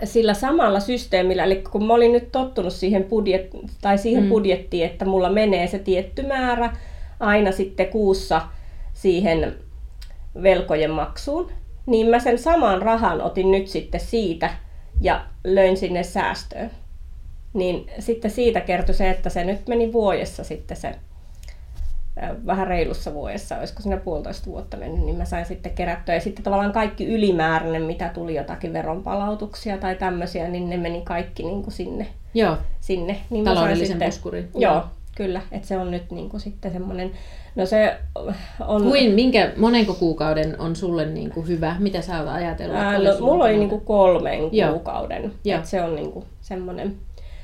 sillä 0.04 0.34
samalla 0.34 0.80
systeemillä, 0.80 1.44
eli 1.44 1.64
kun 1.72 1.86
mä 1.86 1.94
olin 1.94 2.12
nyt 2.12 2.32
tottunut 2.32 2.74
siihen, 2.74 3.04
budjet, 3.04 3.50
tai 3.82 3.98
siihen 3.98 4.24
mm. 4.24 4.30
budjettiin, 4.30 4.86
että 4.86 5.06
mulla 5.06 5.30
menee 5.30 5.68
se 5.68 5.80
tietty 5.80 6.28
määrä 6.28 6.74
aina 7.20 7.52
sitten 7.52 7.88
kuussa 7.88 8.42
siihen 8.94 9.56
velkojen 10.44 10.92
maksuun, 10.92 11.52
niin 11.86 12.08
mä 12.08 12.20
sen 12.20 12.38
saman 12.38 12.82
rahan 12.82 13.22
otin 13.22 13.52
nyt 13.52 13.68
sitten 13.68 14.02
siitä 14.02 14.50
ja 15.02 15.26
löin 15.44 15.78
sinne 15.78 16.04
säästöön. 16.04 16.72
Niin 17.54 17.92
sitten 18.00 18.32
siitä 18.32 18.62
kertoi 18.62 18.96
se, 18.96 19.10
että 19.10 19.30
se 19.30 19.44
nyt 19.44 19.68
meni 19.68 19.94
vuodessa 19.94 20.44
sitten 20.44 20.78
se 20.78 20.96
vähän 22.46 22.68
reilussa 22.68 23.14
vuodessa, 23.14 23.58
olisiko 23.58 23.82
siinä 23.82 23.98
puolitoista 23.98 24.52
vuotta 24.52 24.78
mennyt, 24.78 25.06
niin 25.06 25.16
mä 25.16 25.26
sain 25.26 25.46
sitten 25.46 25.72
kerättyä. 25.72 26.16
Ja 26.16 26.22
sitten 26.22 26.44
tavallaan 26.44 26.72
kaikki 26.72 27.08
ylimääräinen, 27.08 27.82
mitä 27.82 28.10
tuli 28.10 28.36
jotakin 28.36 28.74
veronpalautuksia 28.74 29.78
tai 29.78 29.96
tämmöisiä, 29.96 30.48
niin 30.48 30.70
ne 30.70 30.78
meni 30.78 31.02
kaikki 31.02 31.44
niin 31.44 31.64
kuin 31.64 31.74
sinne. 31.74 32.08
Joo. 32.34 32.58
sinne. 32.80 33.18
Niin 33.30 33.46
Taloudellisen 33.46 34.00
puskurin. 34.00 34.50
Joo, 34.56 34.84
kyllä. 35.16 35.42
Että 35.52 35.68
se 35.68 35.78
on 35.78 35.92
nyt 35.92 36.12
niin 36.12 36.30
kuin 36.30 36.42
sitten 36.42 36.72
semmoinen, 36.72 37.12
no 37.56 37.66
se 37.66 37.96
on... 38.68 38.84
Kuin, 38.84 39.12
minkä, 39.12 39.52
monenko 39.58 39.94
kuukauden 39.94 40.62
on 40.62 40.76
sulle 40.76 41.06
niin 41.06 41.32
kuin 41.32 41.48
hyvä? 41.48 41.76
Mitä 41.80 42.02
sä 42.02 42.20
oot 42.20 42.30
ajatellut? 42.30 42.78
Ää, 42.78 42.98
no, 42.98 43.20
mulla 43.20 43.44
oli 43.44 43.58
niin 43.58 43.70
kuin 43.70 43.82
kolmen 43.82 44.50
Joo. 44.52 44.72
kuukauden. 44.72 45.34
Joo. 45.44 45.58
Että 45.58 45.70
se 45.70 45.82
on 45.82 45.96
niin 45.96 46.12
kuin 46.12 46.26
semmoinen 46.42 46.96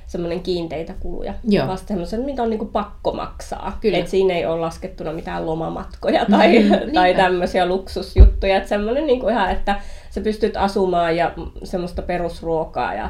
semmoinen 0.08 0.40
kiinteitä 0.40 0.94
kuluja. 1.00 1.34
Joo. 1.44 1.68
Vasta 1.68 1.88
semmoisen, 1.88 2.22
mitä 2.22 2.44
on 2.44 2.50
niinku 2.50 2.66
pakko 2.66 3.14
maksaa. 3.14 3.78
Kyllä. 3.82 3.98
Et 3.98 4.08
siinä 4.08 4.34
ei 4.34 4.46
ole 4.46 4.60
laskettuna 4.60 5.14
mitään 5.14 5.46
lomamatkoja 5.46 6.26
tai, 6.26 6.60
mm, 6.60 6.70
tai 6.94 7.16
tämmöisiä 7.16 7.66
luksusjuttuja. 7.66 8.58
Että 8.58 8.70
semmoinen 8.70 9.08
niinku 9.08 9.28
ihan, 9.28 9.52
että 9.52 9.82
sä 10.10 10.22
pystyt 10.22 10.58
asumaan 10.58 11.18
ja 11.18 11.32
semmoista 11.64 12.02
perusruokaa 12.02 12.94
ja 12.94 13.10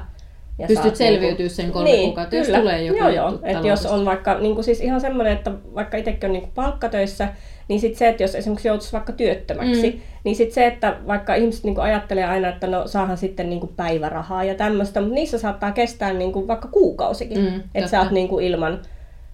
ja 0.57 0.68
Pystyt 0.68 0.96
selviytyä 0.96 1.38
niinku, 1.38 1.56
sen 1.56 1.72
kolme 1.72 1.89
niin, 1.89 2.06
kuukautta, 2.06 2.36
jos 2.36 2.48
tulee 2.48 2.84
joku 2.84 3.00
joo, 3.00 3.10
joo. 3.10 3.39
Et 3.44 3.63
jos 3.63 3.86
on 3.86 4.06
vaikka 4.06 4.39
niin 4.39 4.56
kuin 4.56 4.65
siis 4.65 4.82
ihan 4.82 5.01
semmoinen, 5.01 5.34
että 5.34 5.51
vaikka 5.75 5.98
itsekin 5.98 6.27
on 6.27 6.34
niin 6.34 6.41
kuin 6.41 6.51
palkkatöissä, 6.56 7.27
niin 7.68 7.79
sitten 7.79 8.00
se, 8.00 8.10
että 8.10 8.24
jos 8.24 8.36
esimerkiksi 8.36 8.68
joutuisi 8.68 8.94
vaikka 8.94 9.13
työttömäksi, 9.13 9.91
mm. 9.91 10.01
niin 10.24 10.36
sitten 10.36 10.53
se, 10.53 10.68
että 10.68 10.98
vaikka 11.08 11.36
ihmiset 11.36 11.63
niin 11.63 11.75
kuin 11.75 11.86
ajattelee 11.86 12.25
aina, 12.25 12.50
että 12.50 12.68
no 12.68 12.88
saahan 12.88 13.18
sitten 13.18 13.50
niin 13.50 13.60
kuin 13.60 13.74
päivärahaa 13.75 14.44
ja 14.44 14.56
tämmöistä, 14.56 15.01
mutta 15.01 15.15
niissä 15.15 15.38
saattaa 15.38 15.72
kestää 15.72 16.13
niin 16.13 16.32
kuin 16.32 16.48
vaikka 16.48 16.68
kuukausikin, 16.68 17.39
mm, 17.39 17.63
että 17.75 17.89
sä 17.89 18.01
oot 18.01 18.12
niin 18.12 18.27
kuin 18.27 18.46
ilman 18.46 18.82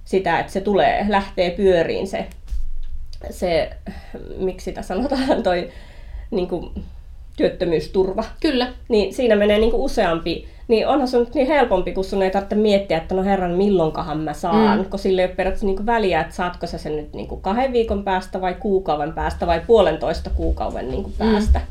sitä, 0.05 0.39
että 0.39 0.51
se 0.51 0.61
tulee, 0.61 1.05
lähtee 1.09 1.49
pyöriin 1.49 2.07
se, 2.07 2.27
se 3.29 3.69
miksi 4.37 4.65
sitä 4.65 4.81
sanotaan, 4.81 5.43
toi 5.43 5.69
niin 6.31 6.47
kuin, 6.47 6.71
työttömyysturva. 7.41 8.23
Kyllä. 8.39 8.67
Niin 8.89 9.13
siinä 9.13 9.35
menee 9.35 9.59
niin 9.59 9.71
kuin 9.71 9.81
useampi 9.81 10.47
niin 10.67 10.87
onhan 10.87 11.07
se 11.07 11.19
nyt 11.19 11.33
niin 11.33 11.47
helpompi, 11.47 11.93
kun 11.93 12.03
sun 12.03 12.21
ei 12.21 12.31
tarvitse 12.31 12.55
miettiä, 12.55 12.97
että 12.97 13.15
no 13.15 13.23
herran, 13.23 13.51
milloinkahan 13.51 14.19
mä 14.19 14.33
saan, 14.33 14.79
mm. 14.79 14.85
kun 14.85 14.99
sille 14.99 15.21
ei 15.21 15.27
ole 15.27 15.35
periaatteessa 15.35 15.65
niin 15.65 15.85
väliä, 15.85 16.21
että 16.21 16.35
saatko 16.35 16.67
sä 16.67 16.77
sen 16.77 16.97
nyt 16.97 17.13
niin 17.13 17.27
kuin 17.27 17.41
kahden 17.41 17.73
viikon 17.73 18.03
päästä 18.03 18.41
vai 18.41 18.53
kuukauden 18.53 19.13
päästä 19.13 19.47
vai 19.47 19.61
puolentoista 19.67 20.29
kuukauden 20.29 20.89
niin 20.89 21.03
kuin 21.03 21.13
mm. 21.19 21.31
päästä. 21.31 21.59
Mm. 21.59 21.65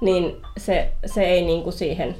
Niin 0.00 0.36
se, 0.56 0.88
se 1.06 1.24
ei 1.24 1.42
niin 1.42 1.62
kuin 1.62 1.72
siihen 1.72 2.14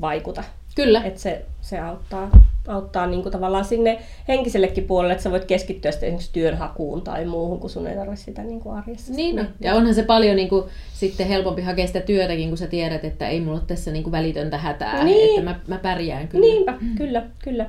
vaikuta. 0.00 0.44
Kyllä. 0.74 1.02
Et 1.04 1.18
se, 1.18 1.44
se 1.60 1.78
auttaa, 1.78 2.30
auttaa 2.68 3.06
niin 3.06 3.22
kuin 3.22 3.32
tavallaan 3.32 3.64
sinne 3.64 3.98
henkisellekin 4.28 4.84
puolelle, 4.84 5.12
että 5.12 5.22
sä 5.22 5.30
voit 5.30 5.44
keskittyä 5.44 5.90
sitten 5.90 6.06
esimerkiksi 6.06 6.32
työnhakuun 6.32 7.02
tai 7.02 7.24
muuhun, 7.24 7.60
kun 7.60 7.70
sun 7.70 7.86
ei 7.86 7.96
tarvitse 7.96 8.24
sitä 8.24 8.42
niin 8.42 8.60
kuin 8.60 8.76
arjessa. 8.76 9.14
Niin, 9.14 9.36
no. 9.36 9.44
ja 9.60 9.74
onhan 9.74 9.94
se 9.94 10.02
paljon 10.02 10.36
niin 10.36 10.48
kuin, 10.48 10.64
sitten 10.94 11.28
helpompi 11.28 11.62
hakea 11.62 11.86
sitä 11.86 12.00
työtäkin, 12.00 12.48
kun 12.48 12.58
sä 12.58 12.66
tiedät, 12.66 13.04
että 13.04 13.28
ei 13.28 13.40
mulla 13.40 13.58
ole 13.58 13.66
tässä 13.66 13.90
niin 13.90 14.02
kuin 14.02 14.12
välitöntä 14.12 14.58
hätää, 14.58 15.04
niin. 15.04 15.28
että 15.28 15.50
mä, 15.50 15.60
mä 15.68 15.78
pärjään 15.78 16.28
kyllä. 16.28 16.46
Niinpä, 16.46 16.74
mm. 16.80 16.94
kyllä, 16.96 17.22
kyllä. 17.44 17.66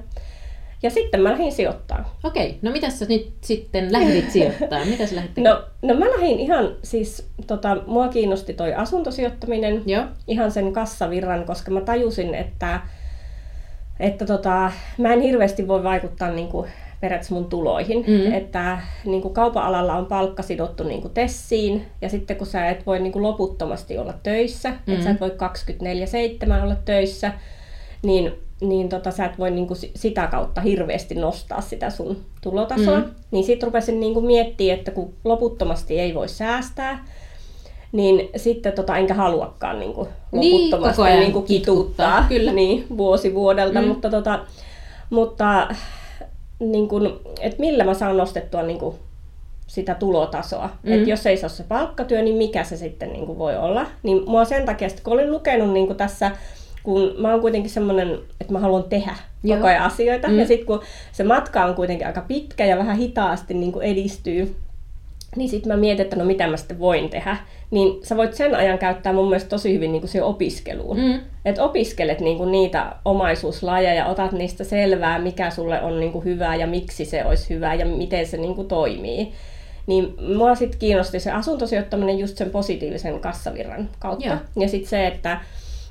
Ja 0.84 0.90
sitten 0.90 1.22
mä 1.22 1.32
lähdin 1.32 1.52
sijoittaa. 1.52 2.18
Okei, 2.24 2.60
no 2.62 2.72
mitä 2.72 2.90
sä 2.90 3.06
nyt 3.10 3.34
sitten 3.42 3.92
lähdit 3.92 4.32
sijoittaa? 4.32 4.86
Mitä 4.92 5.08
sä 5.08 5.16
lähdit 5.16 5.38
no, 5.38 5.64
no 5.82 5.94
mä 5.94 6.06
lähdin 6.06 6.40
ihan 6.40 6.76
siis, 6.84 7.28
tota, 7.48 7.78
mua 7.88 8.08
kiinnosti 8.08 8.54
toi 8.54 8.74
asuntosijoittaminen, 8.74 9.84
Joo. 9.86 10.04
ihan 10.28 10.52
sen 10.52 10.74
kassavirran, 10.74 11.46
koska 11.46 11.72
mä 11.72 11.82
tajusin, 11.82 12.36
että 12.36 12.80
että 14.00 14.26
tota, 14.26 14.72
mä 14.98 15.14
en 15.14 15.22
hirveästi 15.22 15.68
voi 15.68 15.84
vaikuttaa 15.84 16.32
niin 16.32 16.48
kuin 16.48 16.68
periaatteessa 17.00 17.36
mun 17.36 17.46
tuloihin. 17.46 18.06
Mm. 18.08 18.34
Että 18.34 18.80
niin 19.06 19.22
kuin 19.22 19.34
kaupan 19.34 19.64
alalla 19.64 19.94
on 19.94 20.06
palkka 20.06 20.44
sidottu 20.44 20.84
niin 20.84 21.02
kuin 21.02 21.14
tessiin, 21.14 21.86
ja 22.02 22.10
sitten 22.10 22.38
kun 22.38 22.48
sä 22.48 22.70
et 22.70 22.86
voi 22.86 23.00
niin 23.00 23.12
kuin 23.12 23.24
loputtomasti 23.24 23.98
olla 23.98 24.14
töissä, 24.24 24.70
mm. 24.70 24.94
että 24.94 25.04
sä 25.04 25.10
et 25.10 25.22
voi 25.22 25.36
24-7 26.60 26.64
olla 26.64 26.76
töissä, 26.86 27.32
niin, 28.04 28.32
niin 28.62 28.90
tota, 28.90 29.12
sä 29.12 29.26
et 29.26 29.40
voi 29.40 29.52
niin 29.52 29.68
kuin 29.68 29.78
sitä 29.96 30.28
kautta 30.28 30.62
hirveästi 30.62 31.16
nostaa 31.16 31.62
sitä 31.62 31.90
sun 31.90 32.18
tulotasoa. 32.42 33.00
Mm. 33.00 33.06
Niin 33.32 33.46
sitten 33.46 33.68
rupesin 33.68 34.00
niin 34.00 34.14
kuin 34.14 34.26
miettimään, 34.26 34.78
että 34.78 34.92
kun 34.92 35.14
loputtomasti 35.24 36.00
ei 36.00 36.14
voi 36.14 36.30
säästää, 36.30 37.06
niin 37.96 38.30
sitten 38.36 38.74
tota, 38.74 38.98
enkä 38.98 39.14
haluakaan 39.14 39.80
niin 39.80 39.94
kuin, 39.94 40.10
loputtomasti 40.32 41.02
niin, 41.02 41.20
niin 41.20 41.34
kuin 41.34 41.46
kituttaa, 41.46 42.26
Kyllä. 42.30 42.52
Niin, 42.52 42.86
vuosi 42.98 43.34
vuodelta, 43.34 43.82
mm. 43.82 43.88
mutta, 43.88 44.10
tota, 44.10 44.40
mutta 45.10 45.68
niin 46.60 46.88
kuin, 46.88 47.14
että 47.42 47.60
millä 47.60 47.84
mä 47.84 47.94
saan 47.94 48.18
nostettua 48.18 48.62
niin 48.62 48.80
kuin, 48.80 48.96
sitä 49.68 49.96
tulotasoa. 49.96 50.70
Mm. 50.84 50.94
Että 50.94 51.10
jos 51.10 51.26
ei 51.26 51.38
se 51.38 51.46
ole 51.46 51.52
se 51.52 51.64
palkkatyö, 51.64 52.22
niin 52.22 52.38
mikä 52.38 52.64
se 52.64 52.78
sitten 52.78 53.14
niin 53.14 53.26
kuin 53.26 53.40
voi 53.40 53.58
olla. 53.58 53.86
Niin 54.04 54.24
mua 54.28 54.46
sen 54.46 54.66
takia, 54.66 54.90
kun 55.04 55.14
olin 55.14 55.32
lukenut 55.32 55.74
niin 55.74 55.88
kuin 55.88 55.98
tässä, 55.98 56.32
kun 56.84 57.16
mä 57.18 57.32
oon 57.32 57.42
kuitenkin 57.42 57.72
semmoinen, 57.72 58.20
että 58.42 58.54
mä 58.54 58.60
haluan 58.60 58.84
tehdä 58.84 59.16
Joo. 59.44 59.58
koko 59.58 59.68
ajan 59.68 59.84
asioita. 59.84 60.28
Mm. 60.28 60.40
Ja 60.40 60.48
sitten 60.48 60.66
kun 60.68 60.82
se 61.12 61.24
matka 61.24 61.66
on 61.66 61.76
kuitenkin 61.76 62.08
aika 62.08 62.22
pitkä 62.22 62.66
ja 62.66 62.78
vähän 62.78 62.98
hitaasti 62.98 63.54
niin 63.54 63.72
kuin 63.72 63.86
edistyy, 63.86 64.56
niin 65.36 65.50
sitten 65.50 65.72
mä 65.72 65.78
mietin, 65.78 66.04
että 66.04 66.16
no 66.16 66.26
mitä 66.26 66.48
mä 66.48 66.58
sitten 66.58 66.80
voin 66.80 67.10
tehdä. 67.10 67.38
Niin 67.72 68.06
sä 68.06 68.18
voit 68.18 68.34
sen 68.34 68.56
ajan 68.56 68.78
käyttää 68.78 69.14
mun 69.14 69.26
mielestä 69.30 69.50
tosi 69.50 69.74
hyvin 69.74 69.92
niin 69.92 70.02
kuin 70.02 70.10
siihen 70.10 70.26
opiskeluun. 70.26 71.00
Mm. 71.00 71.20
Että 71.46 71.64
opiskelet 71.64 72.20
niin 72.20 72.38
kuin 72.38 72.52
niitä 72.52 72.96
omaisuuslajeja, 73.06 74.06
otat 74.06 74.32
niistä 74.32 74.64
selvää, 74.64 75.20
mikä 75.20 75.50
sulle 75.50 75.82
on 75.82 76.00
niin 76.00 76.12
kuin 76.12 76.26
hyvää 76.26 76.56
ja 76.56 76.68
miksi 76.68 77.06
se 77.06 77.26
olisi 77.26 77.54
hyvää 77.54 77.74
ja 77.74 77.86
miten 77.86 78.28
se 78.28 78.38
niin 78.38 78.56
kuin 78.56 78.68
toimii. 78.68 79.32
Niin 79.88 80.16
mua 80.36 80.56
sitten 80.56 80.80
kiinnosti 80.80 81.20
se 81.20 81.32
asuntosijoittaminen 81.32 82.20
just 82.20 82.38
sen 82.38 82.50
positiivisen 82.50 83.20
kassavirran 83.20 83.90
kautta. 84.00 84.26
Ja, 84.28 84.38
ja 84.56 84.70
sitten 84.70 84.90
se, 84.90 85.08
että, 85.08 85.40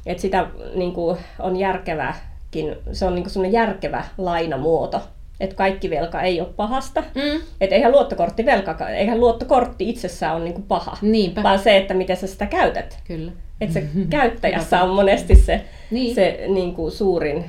että 0.07 0.21
sitä 0.21 0.47
niin 0.75 0.93
kuin 0.93 1.19
on 1.39 1.57
järkeväkin, 1.57 2.77
se 2.93 3.05
on 3.05 3.15
niin 3.15 3.27
kuin 3.35 3.53
järkevä 3.53 4.05
lainamuoto 4.19 5.01
että 5.41 5.57
kaikki 5.57 5.91
velka 5.91 6.23
ei 6.23 6.41
ole 6.41 6.49
pahasta. 6.57 7.01
Mm. 7.15 7.41
Että 7.61 7.77
eihän 7.77 7.93
luottokortti 7.93 8.47
velka, 8.47 8.89
eihän 8.89 9.21
luottokortti 9.21 9.91
itsessään 9.91 10.37
ole 10.37 10.45
niinku 10.45 10.63
paha, 10.69 10.97
Niinpä. 11.03 11.43
vaan 11.43 11.59
se, 11.59 11.77
että 11.77 11.95
miten 11.95 12.17
sä 12.17 12.27
sitä 12.27 12.47
käytät. 12.47 12.99
Kyllä. 13.05 13.33
Että 13.61 13.75
se 13.75 13.89
käyttäjässä 14.11 14.83
on 14.83 14.91
monesti 14.91 15.35
se, 15.35 15.65
niin. 15.91 16.15
se 16.15 16.45
niinku 16.49 16.91
suurin 16.91 17.45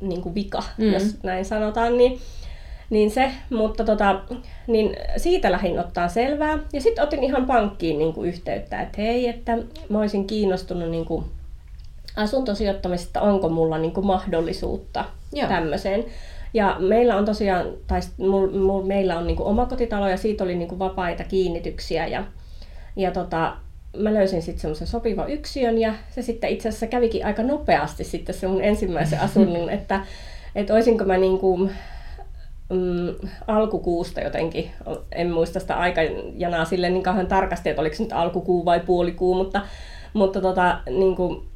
niinku 0.00 0.34
vika, 0.34 0.62
mm. 0.78 0.92
jos 0.92 1.22
näin 1.22 1.44
sanotaan. 1.44 1.96
Niin, 1.98 2.18
niin 2.90 3.10
se, 3.10 3.30
mutta 3.50 3.84
tota, 3.84 4.20
niin 4.66 4.96
siitä 5.16 5.52
lähdin 5.52 5.80
ottaa 5.80 6.08
selvää. 6.08 6.58
Ja 6.72 6.80
sitten 6.80 7.04
otin 7.04 7.24
ihan 7.24 7.46
pankkiin 7.46 7.98
niinku 7.98 8.22
yhteyttä, 8.22 8.80
että 8.82 9.02
hei, 9.02 9.28
että 9.28 9.58
mä 9.88 9.98
olisin 9.98 10.26
kiinnostunut 10.26 10.90
niinku 10.90 11.24
asuntosijoittamisesta, 12.16 13.20
onko 13.20 13.48
mulla 13.48 13.78
niinku 13.78 14.02
mahdollisuutta 14.02 15.04
Joo. 15.32 15.48
tämmöiseen. 15.48 16.04
Ja 16.54 16.76
meillä 16.78 17.16
on 17.16 17.24
tosiaan, 17.24 17.66
tai 17.86 18.00
mul, 18.18 18.50
mul, 18.50 18.82
meillä 18.82 19.18
on 19.18 19.26
niin 19.26 19.42
omakotitalo 19.42 20.08
ja 20.08 20.16
siitä 20.16 20.44
oli 20.44 20.56
niin 20.56 20.78
vapaita 20.78 21.24
kiinnityksiä 21.24 22.06
ja, 22.06 22.24
ja 22.96 23.10
tota, 23.10 23.56
mä 23.96 24.14
löysin 24.14 24.42
sitten 24.42 24.60
semmoisen 24.60 24.86
sopivan 24.86 25.30
yksiön 25.30 25.78
ja 25.78 25.94
se 26.10 26.22
sitten 26.22 26.50
itse 26.50 26.68
asiassa 26.68 26.86
kävikin 26.86 27.26
aika 27.26 27.42
nopeasti 27.42 28.04
sitten 28.04 28.34
se 28.34 28.48
mun 28.48 28.64
ensimmäisen 28.64 29.20
asunnon, 29.20 29.70
että, 29.78 30.00
että 30.54 30.74
olisinko 30.74 31.04
mä 31.04 31.16
niin 31.16 31.38
kuin, 31.38 31.70
mm, 32.70 33.28
alkukuusta 33.46 34.20
jotenkin, 34.20 34.70
en 35.12 35.30
muista 35.30 35.60
sitä 35.60 35.74
aikajanaa 35.76 36.64
sille 36.64 36.90
niin 36.90 37.02
kauhean 37.02 37.26
tarkasti, 37.26 37.68
että 37.68 37.82
oliko 37.82 37.96
se 37.96 38.02
nyt 38.02 38.12
alkukuu 38.12 38.64
vai 38.64 38.80
puolikuu, 38.80 39.34
mutta, 39.34 39.60
mutta 40.12 40.40
tota, 40.40 40.78
niin 40.90 41.16
kuin, 41.16 41.47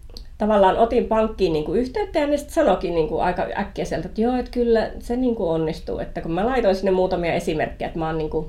tavallaan 0.42 0.78
otin 0.78 1.04
pankkiin 1.04 1.52
niin 1.52 1.64
kuin 1.64 1.80
yhteyttä 1.80 2.18
ja 2.18 2.26
ne 2.26 2.36
sitten 2.36 2.54
sanoikin 2.54 2.94
niin 2.94 3.08
kuin 3.08 3.22
aika 3.22 3.46
äkkiä 3.58 3.84
sieltä, 3.84 4.08
että 4.08 4.20
joo, 4.20 4.36
että 4.36 4.50
kyllä 4.50 4.90
se 4.98 5.16
niin 5.16 5.34
kuin 5.34 5.50
onnistuu. 5.50 5.98
Että 5.98 6.20
kun 6.20 6.32
mä 6.32 6.46
laitoin 6.46 6.74
sinne 6.74 6.90
muutamia 6.90 7.32
esimerkkejä, 7.32 7.86
että 7.86 7.98
mä 7.98 8.06
oon 8.06 8.18
niin 8.18 8.30
kuin, 8.30 8.46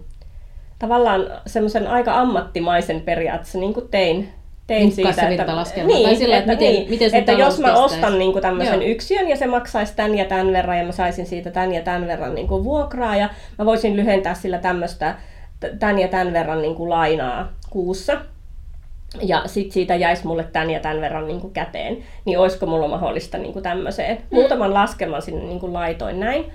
tavallaan 0.80 1.28
semmoisen 1.46 1.88
aika 1.88 2.20
ammattimaisen 2.20 3.02
periaatteessa 3.02 3.60
niin 3.60 3.74
kuin 3.74 3.88
tein, 3.92 4.30
tein 4.68 4.92
siitä, 4.92 5.10
että, 5.10 5.84
niin, 5.86 6.04
tai 6.04 6.16
sillä, 6.16 6.38
että, 6.38 6.52
että, 6.52 6.66
miten, 6.66 6.74
niin, 6.74 6.90
miten 6.90 7.16
että 7.16 7.32
jos 7.32 7.60
mä 7.60 7.76
ostan 7.76 8.20
niin 8.20 8.32
kuin 8.32 8.42
tämmöisen 8.42 8.82
Joo. 8.82 8.92
yksiön 8.92 9.30
ja 9.30 9.36
se 9.36 9.48
maksaisi 9.48 9.96
tämän 9.96 10.18
ja 10.18 10.26
tämän 10.26 10.54
verran 10.54 10.78
ja 10.78 10.86
mä 10.86 10.92
saisin 10.92 11.26
siitä 11.26 11.52
tämän 11.52 11.74
ja 11.74 11.82
tämän 11.82 12.08
verran 12.08 12.36
niin 12.36 12.48
kuin 12.48 12.64
vuokraa 12.64 13.16
ja 13.16 13.30
mä 13.58 13.66
voisin 13.66 13.96
lyhentää 13.96 14.34
sillä 14.34 14.58
tämmöistä 14.58 15.16
tämän 15.80 16.00
ja 16.00 16.08
tämän 16.08 16.34
verran 16.34 16.62
niin 16.62 16.76
kuin 16.76 16.90
lainaa 16.90 17.54
kuussa, 17.70 18.18
ja 19.22 19.44
sitten 19.46 19.74
siitä 19.74 19.96
jäisi 19.96 20.28
mulle 20.28 20.44
tämän 20.44 20.70
ja 20.70 20.80
tämän 20.80 21.02
verran 21.02 21.28
niin 21.28 21.42
kuin 21.42 21.54
käteen, 21.54 21.98
niin 22.26 22.40
olisiko 22.40 22.66
mulla 22.66 22.88
mahdollista 22.88 23.38
niin 23.38 23.54
kuin 23.54 23.64
tämmöiseen. 23.64 24.18
Mm. 24.18 24.24
Muutaman 24.36 24.74
laskelman 24.74 25.22
sinne 25.22 25.44
niin 25.44 25.60
kuin 25.60 25.74
laitoin 25.74 26.20
näin, 26.20 26.46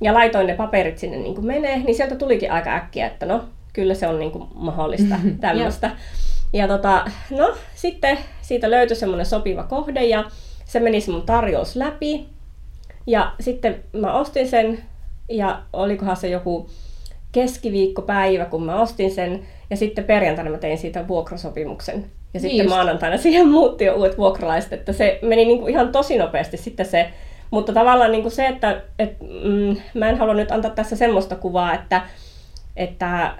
ja 0.00 0.14
laitoin 0.14 0.46
ne 0.46 0.54
paperit 0.54 0.98
sinne 0.98 1.16
niin 1.16 1.34
kuin 1.34 1.46
menee, 1.46 1.78
niin 1.78 1.94
sieltä 1.94 2.16
tulikin 2.16 2.52
aika 2.52 2.74
äkkiä, 2.74 3.06
että 3.06 3.26
no, 3.26 3.44
kyllä 3.72 3.94
se 3.94 4.08
on 4.08 4.18
niin 4.18 4.32
kuin 4.32 4.44
mahdollista 4.54 5.14
tämmöistä. 5.40 5.90
ja 6.52 6.68
tota, 6.68 7.04
no, 7.30 7.54
sitten 7.74 8.18
siitä 8.42 8.70
löytyi 8.70 8.96
semmoinen 8.96 9.26
sopiva 9.26 9.62
kohde, 9.62 10.04
ja 10.04 10.24
se 10.64 10.80
meni 10.80 11.00
se 11.00 11.10
mun 11.10 11.26
tarjous 11.26 11.76
läpi, 11.76 12.26
ja 13.06 13.32
sitten 13.40 13.84
mä 13.92 14.14
ostin 14.14 14.48
sen, 14.48 14.82
ja 15.28 15.62
olikohan 15.72 16.16
se 16.16 16.28
joku 16.28 16.68
keskiviikkopäivä, 17.32 18.44
kun 18.44 18.62
mä 18.62 18.80
ostin 18.80 19.10
sen, 19.10 19.46
ja 19.72 19.76
sitten 19.76 20.04
perjantaina 20.04 20.50
mä 20.50 20.58
tein 20.58 20.78
siitä 20.78 21.08
vuokrasopimuksen. 21.08 21.94
Ja 21.94 22.02
niin 22.32 22.40
sitten 22.40 22.64
just. 22.64 22.68
maanantaina 22.68 23.16
siihen 23.22 23.48
muutti 23.48 23.84
jo 23.84 23.94
uudet 23.94 24.18
vuokralaiset, 24.18 24.72
että 24.72 24.92
se 24.92 25.18
meni 25.22 25.44
niin 25.44 25.58
kuin 25.58 25.70
ihan 25.70 25.92
tosi 25.92 26.18
nopeasti 26.18 26.56
sitten 26.56 26.86
se, 26.86 27.10
mutta 27.50 27.72
tavallaan 27.72 28.12
niin 28.12 28.22
kuin 28.22 28.32
se, 28.32 28.46
että 28.46 28.82
et, 28.98 29.16
mm, 29.20 29.76
mä 29.94 30.08
en 30.08 30.18
halua 30.18 30.34
nyt 30.34 30.52
antaa 30.52 30.70
tässä 30.70 30.96
semmoista 30.96 31.36
kuvaa, 31.36 31.74
että, 31.74 32.02
että 32.76 33.34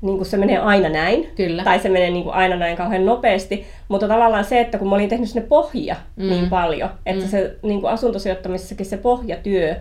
niin 0.00 0.16
kuin 0.16 0.26
se 0.26 0.36
menee 0.36 0.58
aina 0.58 0.88
näin, 0.88 1.30
Kyllä. 1.36 1.64
tai 1.64 1.78
se 1.78 1.88
menee 1.88 2.10
niin 2.10 2.24
kuin 2.24 2.34
aina 2.34 2.56
näin 2.56 2.76
kauhean 2.76 3.06
nopeasti, 3.06 3.66
mutta 3.88 4.08
tavallaan 4.08 4.44
se, 4.44 4.60
että 4.60 4.78
kun 4.78 4.88
mä 4.88 4.94
olin 4.94 5.08
tehnyt 5.08 5.28
sinne 5.28 5.46
pohja 5.48 5.96
mm. 6.16 6.28
niin 6.28 6.48
paljon, 6.48 6.90
että 7.06 7.24
mm. 7.24 7.30
se 7.30 7.56
niin 7.62 7.80
kuin 7.80 7.92
asuntosijoittamisessakin 7.92 8.86
se 8.86 8.96
pohjatyö, 8.96 9.76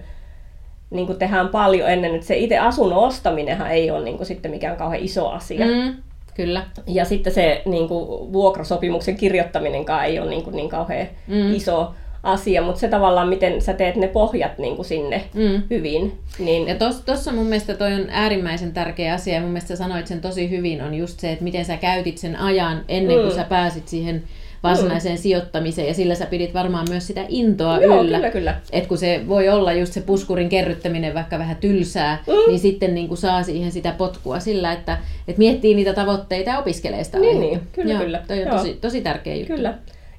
niin 0.90 1.06
kuin 1.06 1.20
tehdään 1.20 1.50
paljon 1.50 1.90
ennen, 1.90 2.16
että 2.16 2.28
se 2.28 2.38
itse 2.38 2.58
asunnon 2.58 3.00
ostaminenhan 3.00 3.72
ei 3.72 3.92
ole 3.92 4.04
niin 4.04 4.18
kuin 4.18 4.28
sitten 4.28 4.52
mikään 4.52 4.78
kauhean 4.78 5.04
iso 5.04 5.30
asia. 5.30 5.66
Mm, 5.66 5.96
kyllä. 6.36 6.64
Ja 6.88 7.06
sitten 7.06 7.34
se 7.34 7.62
niin 7.66 7.88
kuin, 7.88 8.34
vuokrasopimuksen 8.34 9.16
kirjoittaminenkaan 9.16 10.06
ei 10.06 10.20
ole 10.20 10.30
niin, 10.30 10.44
kuin, 10.44 10.56
niin 10.56 10.70
kauhean 10.70 11.08
mm. 11.28 11.54
iso 11.54 11.92
asia, 12.24 12.62
mutta 12.62 12.80
se 12.80 12.88
tavallaan, 12.88 13.30
miten 13.30 13.62
sä 13.62 13.74
teet 13.74 13.96
ne 13.96 14.08
pohjat 14.08 14.58
niin 14.58 14.76
kuin 14.76 14.86
sinne 14.86 15.24
mm. 15.34 15.64
hyvin. 15.70 16.20
Niin... 16.40 16.68
Ja 16.68 16.76
tuossa 17.06 17.32
mun 17.32 17.46
mielestä 17.46 17.74
toi 17.74 17.94
on 17.94 18.06
äärimmäisen 18.10 18.74
tärkeä 18.74 19.14
asia, 19.14 19.34
ja 19.34 19.42
mun 19.42 19.50
mielestä 19.50 19.68
sä 19.68 19.76
sanoit 19.76 20.08
sen 20.08 20.22
tosi 20.22 20.50
hyvin, 20.50 20.82
on 20.82 20.94
just 20.94 21.20
se, 21.20 21.32
että 21.32 21.44
miten 21.44 21.66
sä 21.66 21.78
käytit 21.78 22.18
sen 22.18 22.36
ajan 22.36 22.86
ennen 22.88 23.18
kuin 23.18 23.30
mm. 23.30 23.36
sä 23.36 23.44
pääsit 23.44 23.88
siihen 23.88 24.24
varsinaiseen 24.70 25.16
mm. 25.16 25.22
sijoittamiseen 25.22 25.88
ja 25.88 25.94
sillä 25.94 26.16
sä 26.16 26.26
pidit 26.26 26.54
varmaan 26.54 26.86
myös 26.90 27.08
sitä 27.08 27.26
intoa 27.30 27.78
Joo, 27.78 28.02
yllä. 28.02 28.18
Kyllä, 28.18 28.32
kyllä. 28.32 28.56
Et 28.72 28.88
kun 28.88 28.98
se 28.98 29.22
voi 29.28 29.50
olla 29.50 29.74
just 29.74 29.94
se 29.94 30.02
puskurin 30.02 30.50
kerryttäminen 30.50 31.14
vaikka 31.14 31.40
vähän 31.40 31.56
tylsää, 31.56 32.24
mm. 32.28 32.34
niin 32.48 32.60
sitten 32.60 32.96
niin 32.96 33.08
kuin 33.08 33.18
saa 33.18 33.44
siihen 33.44 33.72
sitä 33.72 33.92
potkua 33.98 34.40
sillä, 34.40 34.72
että, 34.72 34.98
että 35.28 35.40
miettii 35.40 35.76
niitä 35.76 35.94
tavoitteita 35.94 36.50
ja 36.50 36.60
opiskelee 36.60 37.04
sitä 37.04 37.20
Niin, 37.20 37.40
niin 37.40 37.62
kyllä, 37.72 37.94
Joo, 37.94 38.02
kyllä. 38.02 38.22
Toi 38.28 38.42
on 38.42 38.48
Joo. 38.48 38.58
tosi, 38.58 38.74
tosi 38.74 39.02
tärkeä 39.02 39.36
juttu. 39.36 39.54
Kyllä. 39.54 39.74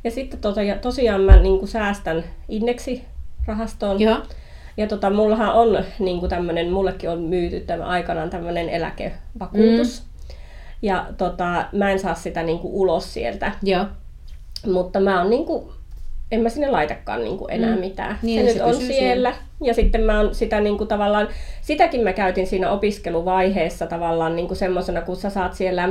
Ja 0.04 0.10
sitten 0.10 0.40
tota, 0.40 0.62
ja 0.62 0.76
tosiaan 0.78 1.20
mä 1.20 1.36
niin 1.36 1.58
kuin 1.58 1.68
säästän 1.68 2.24
indeksirahastoon. 2.48 4.00
Joo. 4.00 4.18
Ja 4.76 4.86
tota, 4.86 5.10
mullahan 5.10 5.52
on 5.52 5.84
niin 5.98 6.20
kuin 6.20 6.30
tämmönen, 6.30 6.72
mullekin 6.72 7.10
on 7.10 7.22
myyty 7.22 7.60
tämä 7.60 7.84
aikanaan 7.84 8.30
tämmöinen 8.30 8.68
eläkevakuutus. 8.68 10.02
Mm. 10.02 10.06
Ja 10.82 11.06
tota, 11.18 11.64
mä 11.72 11.90
en 11.90 11.98
saa 11.98 12.14
sitä 12.14 12.42
niin 12.42 12.58
kuin 12.58 12.74
ulos 12.74 13.14
sieltä. 13.14 13.52
Joo. 13.62 13.84
Mutta 14.66 15.00
mä 15.00 15.20
oon 15.20 15.30
niinku, 15.30 15.72
en 16.32 16.40
mä 16.40 16.48
sinne 16.48 16.70
laitakaan 16.70 17.24
niinku 17.24 17.48
enää 17.48 17.74
mm. 17.74 17.80
mitään. 17.80 18.18
Niin, 18.22 18.46
se, 18.46 18.52
se 18.52 18.58
nyt 18.58 18.68
on 18.68 18.74
siellä. 18.74 18.92
siellä. 18.94 19.34
Ja 19.62 19.74
sitten 19.74 20.00
mä 20.00 20.20
oon 20.20 20.34
sitä 20.34 20.60
niinku 20.60 20.86
tavallaan, 20.86 21.28
sitäkin 21.62 22.00
mä 22.00 22.12
käytin 22.12 22.46
siinä 22.46 22.70
opiskeluvaiheessa 22.70 23.86
tavallaan 23.86 24.36
niinku 24.36 24.54
semmoisena, 24.54 25.02
kun 25.02 25.16
sä 25.16 25.30
saat 25.30 25.54
siellä 25.54 25.88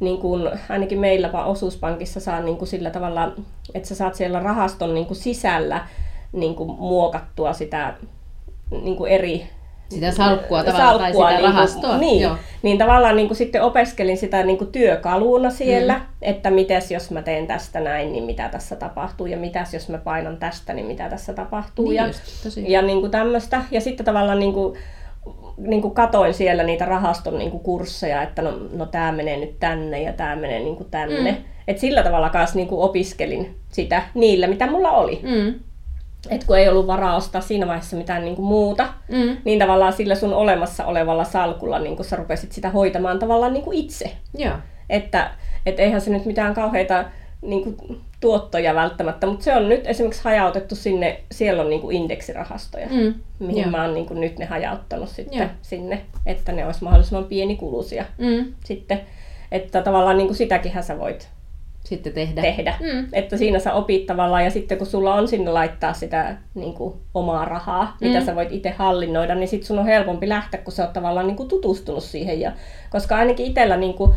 niin 0.00 0.18
kuin, 0.18 0.50
ainakin 0.68 0.98
meillä 0.98 1.44
osuuspankissa 1.44 2.20
saa 2.20 2.40
niin 2.40 2.56
kuin 2.56 2.68
sillä 2.68 2.90
tavalla, 2.90 3.32
että 3.74 3.88
sä 3.88 3.94
saat 3.94 4.14
siellä 4.14 4.40
rahaston 4.40 4.94
niin 4.94 5.06
kuin 5.06 5.16
sisällä 5.16 5.86
niin 6.32 6.54
kuin 6.54 6.70
muokattua 6.70 7.52
sitä 7.52 7.94
niin 8.70 8.96
kuin 8.96 9.12
eri 9.12 9.46
sitä 9.90 10.10
salkkua 10.10 10.64
tavallaan 10.64 10.98
salkkua, 10.98 11.24
tai 11.24 11.32
sitä 11.32 11.42
niin 11.42 11.54
rahastoa. 11.54 11.98
Niin, 11.98 12.22
Joo. 12.22 12.36
niin 12.62 12.78
tavallaan 12.78 13.16
niin 13.16 13.28
kuin 13.28 13.36
sitten 13.36 13.62
opiskelin 13.62 14.16
sitä 14.16 14.42
niin 14.42 14.58
kuin 14.58 14.72
työkaluna 14.72 15.50
siellä, 15.50 15.94
mm. 15.94 16.04
että 16.22 16.50
mites 16.50 16.90
jos 16.90 17.10
mä 17.10 17.22
teen 17.22 17.46
tästä 17.46 17.80
näin, 17.80 18.12
niin 18.12 18.24
mitä 18.24 18.48
tässä 18.48 18.76
tapahtuu, 18.76 19.26
ja 19.26 19.36
mitäs 19.36 19.74
jos 19.74 19.88
mä 19.88 19.98
painan 19.98 20.36
tästä, 20.36 20.74
niin 20.74 20.86
mitä 20.86 21.08
tässä 21.08 21.32
tapahtuu. 21.32 21.84
Niin 21.84 21.96
ja 21.96 22.06
just, 22.06 22.56
ja 22.56 22.82
niin 22.82 23.00
kuin 23.00 23.10
tämmöistä. 23.10 23.62
Ja 23.70 23.80
sitten 23.80 24.06
tavallaan 24.06 24.38
niin 24.38 24.52
kuin 24.52 24.78
niin 25.58 25.82
kuin 25.82 25.94
katoin 25.94 26.34
siellä 26.34 26.62
niitä 26.62 26.84
rahaston 26.84 27.38
niin 27.38 27.50
kuin 27.50 27.62
kursseja, 27.62 28.22
että 28.22 28.42
no, 28.42 28.52
no 28.72 28.86
tämä 28.86 29.12
menee 29.12 29.36
nyt 29.36 29.58
tänne 29.58 30.02
ja 30.02 30.12
tämä 30.12 30.36
menee 30.36 30.60
niin 30.60 30.76
kuin 30.76 30.90
tänne. 30.90 31.30
Mm. 31.30 31.36
Et 31.68 31.78
sillä 31.78 32.02
tavalla 32.02 32.30
kanssa 32.30 32.56
niin 32.56 32.68
kuin 32.68 32.80
opiskelin 32.80 33.56
sitä 33.68 34.02
niillä, 34.14 34.46
mitä 34.46 34.70
mulla 34.70 34.90
oli. 34.90 35.20
Mm. 35.22 35.54
Et 36.28 36.44
kun 36.44 36.58
ei 36.58 36.68
ollut 36.68 36.86
varaa 36.86 37.16
ostaa 37.16 37.40
siinä 37.40 37.66
vaiheessa 37.66 37.96
mitään 37.96 38.24
niin 38.24 38.36
kuin 38.36 38.46
muuta, 38.46 38.88
mm. 39.08 39.36
niin 39.44 39.58
tavallaan 39.58 39.92
sillä 39.92 40.14
sun 40.14 40.34
olemassa 40.34 40.86
olevalla 40.86 41.24
salkulla 41.24 41.78
niin 41.78 41.96
kuin 41.96 42.06
sä 42.06 42.16
rupesit 42.16 42.52
sitä 42.52 42.70
hoitamaan 42.70 43.18
tavallaan 43.18 43.52
niin 43.52 43.64
kuin 43.64 43.78
itse. 43.78 44.12
Joo. 44.34 44.54
Että 44.90 45.30
et 45.66 45.80
eihän 45.80 46.00
se 46.00 46.10
nyt 46.10 46.24
mitään 46.24 46.54
kauheita 46.54 47.04
niin 47.42 47.76
kuin, 47.76 48.00
tuottoja 48.20 48.74
välttämättä, 48.74 49.26
mutta 49.26 49.44
se 49.44 49.56
on 49.56 49.68
nyt 49.68 49.86
esimerkiksi 49.86 50.24
hajautettu 50.24 50.74
sinne, 50.74 51.20
siellä 51.32 51.62
on 51.62 51.70
niin 51.70 51.80
kuin 51.80 51.96
indeksirahastoja, 51.96 52.86
mm. 52.86 53.14
mihin 53.38 53.62
Joo. 53.62 53.70
mä 53.70 53.82
oon 53.82 53.94
niin 53.94 54.06
kuin 54.06 54.20
nyt 54.20 54.38
ne 54.38 54.44
hajauttanut 54.44 55.08
sitten 55.08 55.38
Joo. 55.38 55.48
sinne, 55.62 56.02
että 56.26 56.52
ne 56.52 56.66
olisi 56.66 56.84
mahdollisimman 56.84 57.24
pienikuluisia 57.24 58.04
mm. 58.18 58.52
sitten. 58.64 59.00
Että 59.52 59.82
tavallaan 59.82 60.18
niin 60.18 60.26
kuin 60.26 60.36
sitäkin 60.36 60.82
sä 60.82 60.98
voit 60.98 61.28
sitten 61.84 62.12
tehdä. 62.12 62.42
tehdä. 62.42 62.74
Mm. 62.80 63.06
Että 63.12 63.36
siinä 63.36 63.58
sä 63.58 63.74
opit 63.74 64.06
tavallaan, 64.06 64.44
ja 64.44 64.50
sitten 64.50 64.78
kun 64.78 64.86
sulla 64.86 65.14
on 65.14 65.28
sinne 65.28 65.50
laittaa 65.50 65.92
sitä 65.92 66.36
niin 66.54 66.74
kuin, 66.74 66.94
omaa 67.14 67.44
rahaa, 67.44 67.96
mm. 68.00 68.08
mitä 68.08 68.24
sä 68.24 68.34
voit 68.34 68.52
itse 68.52 68.70
hallinnoida, 68.70 69.34
niin 69.34 69.48
sitten 69.48 69.66
sun 69.66 69.78
on 69.78 69.86
helpompi 69.86 70.28
lähteä, 70.28 70.60
kun 70.60 70.72
sä 70.72 70.82
oot 70.82 70.92
tavallaan 70.92 71.26
niin 71.26 71.36
kuin, 71.36 71.48
tutustunut 71.48 72.04
siihen. 72.04 72.40
Ja, 72.40 72.52
koska 72.90 73.16
ainakin 73.16 73.46
itsellä 73.46 73.76
niin 73.76 73.94
kuin, 73.94 74.12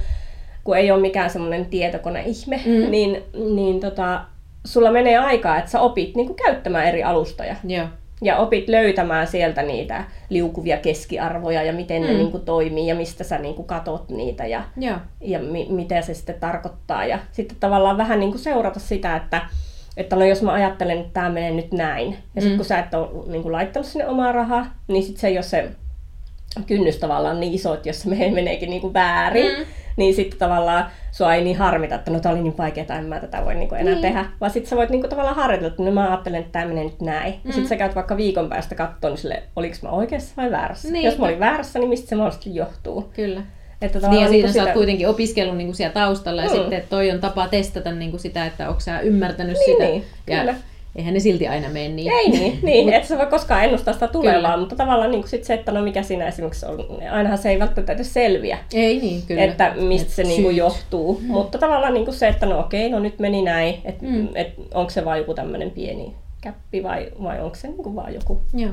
kun 0.64 0.78
ei 0.78 0.92
ole 0.92 1.02
mikään 1.02 1.30
semmoinen 1.30 1.66
tietokoneihme, 1.66 2.62
mm. 2.66 2.92
niin, 2.92 3.24
niin 3.56 3.80
tota, 3.80 4.22
sulla 4.66 4.92
menee 4.92 5.18
aikaa, 5.18 5.58
että 5.58 5.72
sä 5.72 5.82
opit 5.82 6.16
niin 6.16 6.28
kuin 6.28 6.38
käyttämään 6.38 6.86
eri 6.86 7.04
alustoja. 7.04 7.56
Joo. 7.68 7.88
Ja 8.24 8.38
opit 8.38 8.70
löytämään 8.70 9.28
sieltä 9.28 9.62
niitä 9.62 10.04
liukuvia 10.30 10.78
keskiarvoja 10.78 11.64
ja 11.64 11.74
miten 11.74 12.02
mm. 12.02 12.08
ne 12.08 12.14
niin 12.14 12.32
kuin 12.32 12.46
toimii 12.46 12.88
ja 12.88 12.96
mistä 12.96 13.24
sä 13.24 13.38
niin 13.38 13.56
kuin 13.56 13.68
katot 13.68 14.10
niitä 14.10 14.46
ja, 14.46 14.64
Joo. 14.78 14.98
ja 15.22 15.40
mi- 15.40 15.68
mitä 15.70 16.02
se 16.02 16.14
sitten 16.14 16.40
tarkoittaa. 16.40 17.06
Ja 17.06 17.20
sitten 17.32 17.58
tavallaan 17.60 17.98
vähän 17.98 18.20
niin 18.20 18.32
kuin 18.32 18.42
seurata 18.42 18.80
sitä, 18.80 19.16
että, 19.16 19.42
että 19.98 20.16
no 20.16 20.26
jos 20.26 20.42
mä 20.42 20.54
ajattelen, 20.54 20.98
että 20.98 21.14
tämä 21.14 21.30
menee 21.30 21.52
nyt 21.52 21.72
näin. 21.72 22.18
Ja 22.36 22.42
sitten 22.42 22.52
mm. 22.52 22.58
kun 22.58 22.66
sä 22.66 22.80
et 22.80 22.94
ole 22.94 23.32
niin 23.32 23.42
kuin 23.42 23.52
laittanut 23.52 23.88
sinne 23.88 24.08
omaa 24.08 24.32
rahaa, 24.32 24.66
niin 24.88 25.04
sitten 25.04 25.22
se 25.22 25.28
ei 25.28 25.38
ole 25.38 25.44
se 25.44 25.70
kynnys 26.68 26.98
tavallaan 26.98 27.40
niin 27.40 27.54
iso, 27.54 27.74
että 27.74 27.90
jos 27.90 28.02
se 28.02 28.10
meneekin 28.10 28.70
niin 28.70 28.82
kuin 28.82 28.94
väärin, 28.94 29.58
mm 29.58 29.66
niin 29.98 30.14
sitten 30.14 30.40
tavallaan 30.40 30.86
sua 31.12 31.34
ei 31.34 31.44
niin 31.44 31.58
harmita, 31.58 31.96
että 31.96 32.12
no 32.12 32.20
tämä 32.20 32.34
oli 32.34 32.44
niin 32.44 32.58
vaikeaa, 32.58 32.98
en 32.98 33.06
mä 33.06 33.20
tätä 33.20 33.46
voi 33.46 33.56
niinku 33.56 33.76
enää 33.76 33.94
niin. 33.94 34.02
tehdä. 34.02 34.26
Vaan 34.42 34.52
sitten 34.52 34.70
sä 34.70 34.76
voit 34.76 34.90
niinku 34.90 35.08
tavallaan 35.08 35.36
harjoitella, 35.36 35.72
että 35.72 35.84
no 35.84 35.92
mä 35.92 36.10
ajattelen, 36.10 36.40
että 36.40 36.52
tämä 36.52 36.66
menee 36.66 36.84
nyt 36.84 37.02
näin. 37.02 37.34
Mm. 37.34 37.40
Ja 37.44 37.54
sitten 37.54 37.70
sä 37.70 37.76
käyt 37.76 37.96
vaikka 37.96 38.18
viikon 38.18 38.50
päästä 38.50 38.76
katsoa, 38.76 39.10
niin 39.10 39.18
sille, 39.18 39.44
oliko 39.56 39.76
mä 39.82 39.90
oikeassa 39.90 40.34
vai 40.38 40.52
väärässä. 40.52 40.92
Niin. 40.92 41.06
Jos 41.06 41.18
mä 41.18 41.26
olin 41.26 41.40
väärässä, 41.40 41.80
niin 41.80 41.90
mistä 41.90 42.10
se 42.10 42.16
mahdollisesti 42.16 42.56
johtuu. 42.56 43.12
Kyllä. 43.16 43.42
Että 43.82 44.00
niin 44.00 44.22
ja 44.22 44.28
siinä 44.28 44.30
niin 44.30 44.48
sitä... 44.48 44.64
sä 44.64 44.64
oot 44.64 44.74
kuitenkin 44.74 45.08
opiskellut 45.08 45.58
niin 45.58 45.68
kuin 45.68 45.76
siellä 45.76 45.94
taustalla 45.94 46.42
ja 46.42 46.50
mm. 46.50 46.56
sitten 46.56 46.74
että 46.74 46.90
toi 46.90 47.12
on 47.12 47.20
tapa 47.20 47.48
testata 47.48 47.92
niin 47.92 48.12
kuin 48.12 48.22
sitä, 48.22 48.46
että 48.46 48.70
onko 48.70 48.80
sä 48.80 49.00
ymmärtänyt 49.00 49.58
niin, 49.58 49.66
sitä. 49.66 49.84
Niin, 49.84 50.04
ja 50.28 50.38
kyllä 50.40 50.56
eihän 50.96 51.14
ne 51.14 51.20
silti 51.20 51.48
aina 51.48 51.70
mene 51.70 51.90
niin. 51.90 52.12
Ei 52.12 52.30
niin, 52.30 52.60
niin 52.66 52.94
et 52.94 53.06
sä 53.06 53.18
voi 53.18 53.26
koskaan 53.26 53.64
ennustaa 53.64 53.94
sitä 53.94 54.08
tulevaa, 54.08 54.42
kyllä. 54.42 54.58
mutta 54.58 54.76
tavallaan 54.76 55.12
niin 55.12 55.28
sit 55.28 55.44
se, 55.44 55.54
että 55.54 55.72
no 55.72 55.82
mikä 55.82 56.04
siinä 56.04 56.28
esimerkiksi 56.28 56.66
on, 56.66 56.86
ainahan 57.12 57.38
se 57.38 57.50
ei 57.50 57.60
välttämättä 57.60 57.94
edes 57.94 58.14
selviä. 58.14 58.58
Ei 58.74 59.00
niin, 59.00 59.22
kyllä. 59.28 59.44
Että 59.44 59.74
mistä 59.76 60.08
et 60.08 60.14
se 60.14 60.24
niin 60.24 60.44
kuin 60.44 60.56
johtuu. 60.56 61.20
Mm. 61.22 61.28
Mutta 61.28 61.58
tavallaan 61.58 61.94
niin 61.94 62.06
kuin 62.06 62.16
se, 62.16 62.28
että 62.28 62.46
no 62.46 62.60
okei, 62.60 62.90
no 62.90 63.00
nyt 63.00 63.20
meni 63.20 63.42
näin, 63.42 63.82
että 63.86 64.06
mm. 64.06 64.28
et, 64.36 64.54
onko 64.74 64.90
se 64.90 65.06
vaan 65.06 65.18
joku 65.18 65.34
tämmöinen 65.34 65.72
pieni 65.72 66.14
käppi 66.42 66.84
vai, 66.84 67.12
vai 67.24 67.42
onko 67.42 67.56
se 67.56 67.68
niin 67.68 67.84
kuin 67.84 67.96
vaan 67.96 68.14
joku. 68.14 68.42
Joo. 68.54 68.72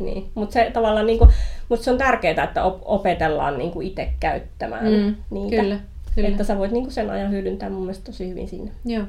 Niin. 0.00 0.30
Mutta 0.34 0.52
se 0.52 0.70
tavallaan, 0.72 1.06
niin 1.06 1.18
kuin, 1.18 1.30
mutta 1.68 1.84
se 1.84 1.90
on 1.90 1.98
tärkeää, 1.98 2.44
että 2.44 2.64
op- 2.64 2.82
opetellaan 2.84 3.58
niin 3.58 3.70
kuin 3.70 3.86
itse 3.86 4.08
käyttämään 4.20 4.92
mm. 4.92 5.14
niitä. 5.30 5.62
Kyllä, 5.62 5.80
kyllä. 6.14 6.28
Että 6.28 6.44
sä 6.44 6.58
voit 6.58 6.72
niin 6.72 6.84
kuin 6.84 6.92
sen 6.92 7.10
ajan 7.10 7.30
hyödyntää 7.30 7.70
mun 7.70 7.80
mielestä 7.80 8.04
tosi 8.04 8.28
hyvin 8.28 8.48
siinä. 8.48 8.70
Joo. 8.84 9.04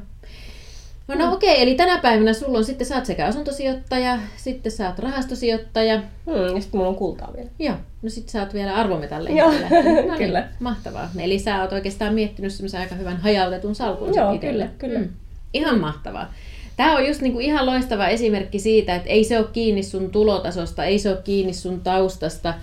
No, 1.08 1.16
no 1.16 1.34
okei, 1.34 1.52
okay, 1.52 1.64
eli 1.64 1.76
tänä 1.76 1.98
päivänä 1.98 2.34
sulla 2.34 2.58
on 2.58 2.64
sitten, 2.64 2.88
sä 2.88 2.96
oot 2.96 3.06
sekä 3.06 3.26
asuntosijoittaja, 3.26 4.20
sitten 4.36 4.72
sä 4.72 4.88
oot 4.88 5.00
rahastosijoittaja. 5.00 5.98
Hmm, 5.98 6.56
ja 6.56 6.62
sitten 6.62 6.78
mulla 6.78 6.90
on 6.90 6.96
kultaa 6.96 7.34
vielä. 7.36 7.50
Joo, 7.60 7.76
no 8.02 8.10
sitten 8.10 8.32
sä 8.32 8.40
oot 8.40 8.54
vielä 8.54 8.76
arvometalleja. 8.76 9.36
Joo, 9.36 9.52
no 9.52 9.82
niin, 9.82 10.18
kyllä. 10.26 10.48
Mahtavaa. 10.60 11.10
Eli 11.20 11.40
sä 11.40 11.62
oot 11.62 11.72
oikeastaan 11.72 12.14
miettinyt 12.14 12.54
semmoisen 12.54 12.80
aika 12.80 12.96
hyvän 12.96 13.18
hajautetun 13.18 13.76
salkun 13.76 14.16
Joo, 14.16 14.34
itselle. 14.34 14.64
kyllä, 14.64 14.70
kyllä. 14.78 15.00
Hmm. 15.00 15.10
Ihan 15.54 15.80
mahtavaa. 15.80 16.34
Tämä 16.78 16.96
on 16.96 17.08
just 17.08 17.22
niinku 17.22 17.40
ihan 17.40 17.66
loistava 17.66 18.08
esimerkki 18.08 18.60
siitä, 18.60 18.96
että 18.96 19.10
ei 19.10 19.24
se 19.24 19.38
ole 19.38 19.48
kiinni 19.54 19.84
sun 19.84 20.10
tulotasosta, 20.10 20.86
ei 20.86 21.00
se 21.00 21.10
ole 21.10 21.22
kiinni 21.24 21.54
sun 21.54 21.82
taustasta, 21.82 22.54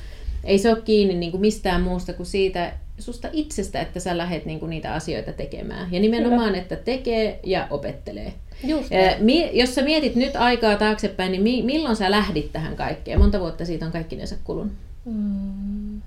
ei 0.45 0.59
se 0.59 0.71
ole 0.71 0.81
kiinni 0.85 1.15
niinku 1.15 1.39
mistään 1.39 1.83
muusta 1.83 2.13
kuin 2.13 2.27
siitä, 2.27 2.73
susta 3.01 3.29
itsestä, 3.33 3.81
että 3.81 4.01
sä 4.01 4.19
lähdet 4.19 4.45
niinku 4.45 4.67
niitä 4.67 4.95
asioita 4.95 5.33
tekemään. 5.33 5.93
Ja 5.93 6.01
nimenomaan, 6.01 6.47
Kyllä. 6.49 6.59
että 6.63 6.77
tekee 6.77 7.41
ja 7.45 7.67
opettelee. 7.71 8.33
Just 8.65 8.91
mi- 9.19 9.51
jos 9.59 9.75
sä 9.75 9.83
mietit 9.83 10.17
nyt 10.17 10.37
aikaa 10.37 10.77
taaksepäin, 10.77 11.33
niin 11.33 11.43
mi- 11.43 11.63
milloin 11.63 11.97
sä 11.97 12.11
lähdit 12.11 12.53
tähän 12.53 12.77
kaikkeen? 12.77 13.19
Monta 13.19 13.41
vuotta 13.41 13.65
siitä 13.65 13.87
on 13.87 13.93
kaikkinensa 13.93 14.37
kulunut? 14.45 14.73
Mm. 15.05 16.03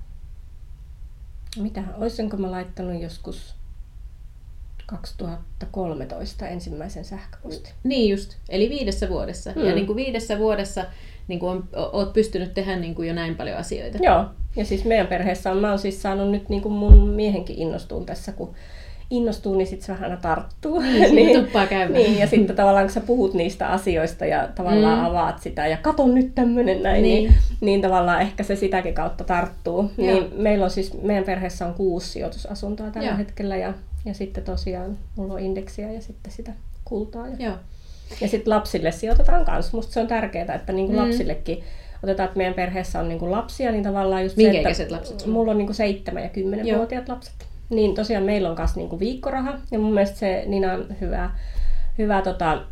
Mitähän, 1.58 1.94
olisinko 1.98 2.36
mä 2.36 2.50
laittanut 2.50 3.02
joskus 3.02 3.54
2013 4.86 6.48
ensimmäisen 6.48 7.04
sähköpostin. 7.04 7.72
Niin 7.84 8.10
just, 8.10 8.36
eli 8.48 8.68
viidessä 8.68 9.08
vuodessa. 9.08 9.52
Mm. 9.56 9.64
Ja 9.64 9.74
niin 9.74 9.86
kuin 9.86 9.96
viidessä 9.96 10.38
vuodessa 10.38 10.84
niin 11.28 11.40
kuin 11.40 11.50
on, 11.50 11.68
oot 11.92 12.12
pystynyt 12.12 12.54
tehdä 12.54 12.76
niin 12.76 12.94
kuin 12.94 13.08
jo 13.08 13.14
näin 13.14 13.36
paljon 13.36 13.58
asioita. 13.58 13.98
Joo, 14.02 14.24
ja 14.56 14.64
siis 14.64 14.84
meidän 14.84 15.06
perheessä 15.06 15.50
on, 15.50 15.58
mä 15.58 15.68
oon 15.68 15.78
siis 15.78 16.02
saanut 16.02 16.30
nyt 16.30 16.48
niin 16.48 16.62
kuin 16.62 16.72
mun 16.72 17.08
miehenkin 17.08 17.58
innostuun 17.58 18.06
tässä, 18.06 18.32
kun 18.32 18.54
innostuu, 19.10 19.54
niin 19.54 19.66
sitten 19.66 19.86
se 19.86 19.92
vähän 19.92 20.10
aina 20.10 20.22
tarttuu. 20.22 20.80
Niin, 20.80 21.14
niin, 21.16 21.44
tuppaa 21.44 21.66
käymään. 21.66 22.02
Niin, 22.02 22.18
ja 22.18 22.26
sitten 22.26 22.56
tavallaan 22.56 22.84
kun 22.84 22.94
sä 22.94 23.00
puhut 23.00 23.34
niistä 23.34 23.68
asioista 23.68 24.26
ja 24.26 24.48
tavallaan 24.54 24.98
mm. 24.98 25.04
avaat 25.04 25.42
sitä 25.42 25.66
ja 25.66 25.76
katon 25.76 26.14
nyt 26.14 26.34
tämmöinen 26.34 26.82
näin, 26.82 27.02
niin. 27.02 27.24
Niin, 27.24 27.34
niin 27.60 27.80
tavallaan 27.80 28.20
ehkä 28.20 28.42
se 28.42 28.56
sitäkin 28.56 28.94
kautta 28.94 29.24
tarttuu. 29.24 29.90
Joo. 29.98 30.06
Niin 30.06 30.30
meillä 30.36 30.64
on 30.64 30.70
siis, 30.70 31.02
meidän 31.02 31.24
perheessä 31.24 31.66
on 31.66 31.74
kuusi 31.74 32.08
sijoitusasuntoa 32.08 32.90
tällä 32.90 33.08
Joo. 33.08 33.18
hetkellä 33.18 33.56
ja, 33.56 33.74
ja 34.04 34.14
sitten 34.14 34.44
tosiaan 34.44 34.98
mulla 35.16 35.34
on 35.34 35.40
indeksiä 35.40 35.92
ja 35.92 36.00
sitten 36.00 36.32
sitä 36.32 36.52
kultaa. 36.84 37.28
Ja, 37.28 37.36
Joo. 37.38 37.56
ja 38.20 38.28
sitten 38.28 38.50
lapsille 38.50 38.92
sijoitetaan 38.92 39.44
kanssa. 39.44 39.76
Musta 39.76 39.92
se 39.92 40.00
on 40.00 40.06
tärkeää, 40.06 40.54
että 40.54 40.72
niin 40.72 40.86
kuin 40.86 40.98
mm. 40.98 41.04
lapsillekin 41.04 41.64
otetaan, 42.02 42.26
että 42.26 42.36
meidän 42.36 42.54
perheessä 42.54 43.00
on 43.00 43.08
niin 43.08 43.18
kuin 43.18 43.30
lapsia, 43.30 43.72
niin 43.72 43.84
tavallaan 43.84 44.22
just 44.22 44.36
Minkä 44.36 44.74
se, 44.74 44.82
että 44.82 44.94
lapset? 44.94 45.26
Mulla 45.26 45.50
on 45.50 45.58
niin 45.58 45.66
kuin 45.66 45.76
seitsemän 45.76 46.22
ja 46.22 46.28
kymmenenvuotiaat 46.28 47.08
lapset. 47.08 47.34
Niin 47.70 47.94
tosiaan 47.94 48.24
meillä 48.24 48.50
on 48.50 48.56
myös 48.58 48.76
niinku 48.76 48.98
viikkoraha 48.98 49.58
ja 49.70 49.78
mun 49.78 49.94
mielestä 49.94 50.18
se 50.18 50.44
Ninan 50.46 50.86
hyvä, 51.00 51.30
hyvä 51.98 52.22
tota, 52.22 52.62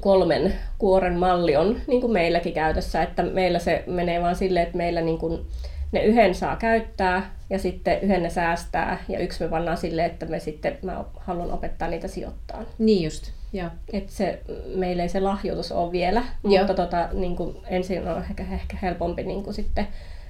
kolmen 0.00 0.54
kuoren 0.78 1.18
malli 1.18 1.56
on 1.56 1.76
niin 1.86 2.00
kuin 2.00 2.12
meilläkin 2.12 2.52
käytössä, 2.52 3.02
että 3.02 3.22
meillä 3.22 3.58
se 3.58 3.84
menee 3.86 4.22
vaan 4.22 4.36
silleen, 4.36 4.66
että 4.66 4.76
meillä 4.76 5.00
niin 5.00 5.18
kuin 5.18 5.46
ne 5.94 6.04
yhden 6.04 6.34
saa 6.34 6.56
käyttää 6.56 7.30
ja 7.50 7.58
sitten 7.58 8.00
yhden 8.00 8.22
ne 8.22 8.30
säästää 8.30 8.98
ja 9.08 9.18
yksi 9.18 9.44
me 9.44 9.50
pannaan 9.50 9.76
silleen, 9.76 10.10
että 10.10 10.26
me 10.26 10.38
sitten, 10.38 10.78
mä 10.82 11.04
haluan 11.16 11.52
opettaa 11.52 11.88
niitä 11.88 12.08
sijoittaa. 12.08 12.62
Niin 12.78 13.04
just, 13.04 13.30
joo. 13.52 13.68
Et 13.92 14.08
se, 14.08 14.40
meillä 14.74 15.02
ei 15.02 15.08
se 15.08 15.20
lahjoitus 15.20 15.72
ole 15.72 15.92
vielä, 15.92 16.22
joo. 16.44 16.58
mutta 16.58 16.74
tota, 16.74 17.08
niin 17.12 17.36
kuin 17.36 17.56
ensin 17.66 18.08
on 18.08 18.24
ehkä, 18.30 18.44
ehkä 18.52 18.76
helpompi 18.82 19.22
niin 19.22 19.42
kuin 19.42 19.54
sitten 19.54 19.88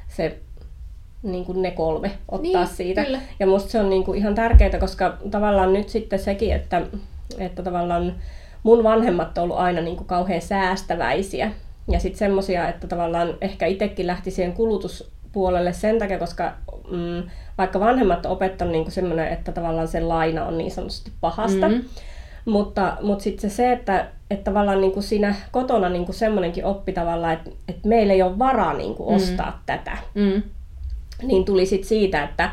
se 0.09 0.39
niin 1.23 1.45
kuin 1.45 1.63
ne 1.63 1.71
kolme 1.71 2.11
ottaa 2.29 2.65
niin, 2.65 2.67
siitä. 2.67 3.05
Kyllä. 3.05 3.21
Ja 3.41 3.47
musta 3.47 3.71
se 3.71 3.81
on 3.81 3.91
niin 3.91 4.05
kuin 4.05 4.19
ihan 4.19 4.35
tärkeää, 4.35 4.79
koska 4.79 5.19
tavallaan 5.31 5.73
nyt 5.73 5.89
sitten 5.89 6.19
sekin, 6.19 6.55
että, 6.55 6.83
että 7.39 7.63
tavallaan 7.63 8.15
mun 8.63 8.85
vanhemmat 8.85 9.39
on 9.39 9.45
ollut 9.45 9.59
aina 9.59 9.81
niin 9.81 9.97
kuin 9.97 10.07
kauhean 10.07 10.43
säästäväisiä. 10.43 11.51
Ja 11.89 12.01
sitten 12.01 12.19
semmoisia, 12.19 12.69
että 12.69 12.87
tavallaan 12.87 13.35
ehkä 13.41 13.67
itsekin 13.67 14.07
lähti 14.07 14.31
siihen 14.31 14.53
kulutuspuolelle 15.35 15.73
sen 15.73 15.99
takia, 15.99 16.19
koska 16.19 16.53
mm, 16.91 17.23
vaikka 17.59 17.81
vanhemmat 17.81 18.27
on 18.27 18.33
opettanut 18.33 18.73
niin 18.73 18.91
semmoinen, 18.91 19.29
että 19.29 19.53
tavallaan 19.53 19.89
se 19.89 20.01
laina 20.01 20.47
on 20.47 20.59
niin 20.59 20.71
sanotusti 20.71 21.13
pahasta, 21.21 21.69
mm-hmm. 21.69 21.85
Mutta, 22.45 22.97
mutta 23.03 23.25
sitten 23.25 23.51
se, 23.51 23.73
että, 23.73 24.07
että 24.31 24.45
tavallaan 24.45 24.81
niin 24.81 24.93
kuin 24.93 25.03
siinä 25.03 25.35
kotona 25.53 25.89
niin 25.89 26.05
kuin 26.05 26.17
semmoinenkin 26.17 26.65
oppi 26.65 26.93
tavallaan, 26.93 27.33
että, 27.33 27.51
että 27.69 27.89
meillä 27.89 28.13
ei 28.13 28.23
ole 28.23 28.39
varaa 28.39 28.75
niin 28.75 28.95
kuin 28.95 29.17
ostaa 29.17 29.51
mm. 29.51 29.63
tätä. 29.67 29.99
Mm 30.15 30.43
niin 31.23 31.45
tuli 31.45 31.67
sit 31.67 31.85
siitä, 31.85 32.23
että, 32.23 32.51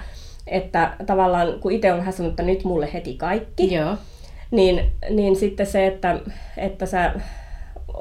että 0.48 0.94
tavallaan 1.06 1.60
kun 1.60 1.72
itse 1.72 1.92
on 1.92 2.00
vähän 2.00 2.14
sanonut, 2.14 2.32
että 2.32 2.44
nyt 2.44 2.64
mulle 2.64 2.90
heti 2.94 3.14
kaikki, 3.14 3.74
Joo. 3.74 3.96
Niin, 4.52 4.92
niin 5.10 5.36
sitten 5.36 5.66
se, 5.66 5.88
että, 5.88 6.20
että 6.58 6.86
sä 6.86 7.14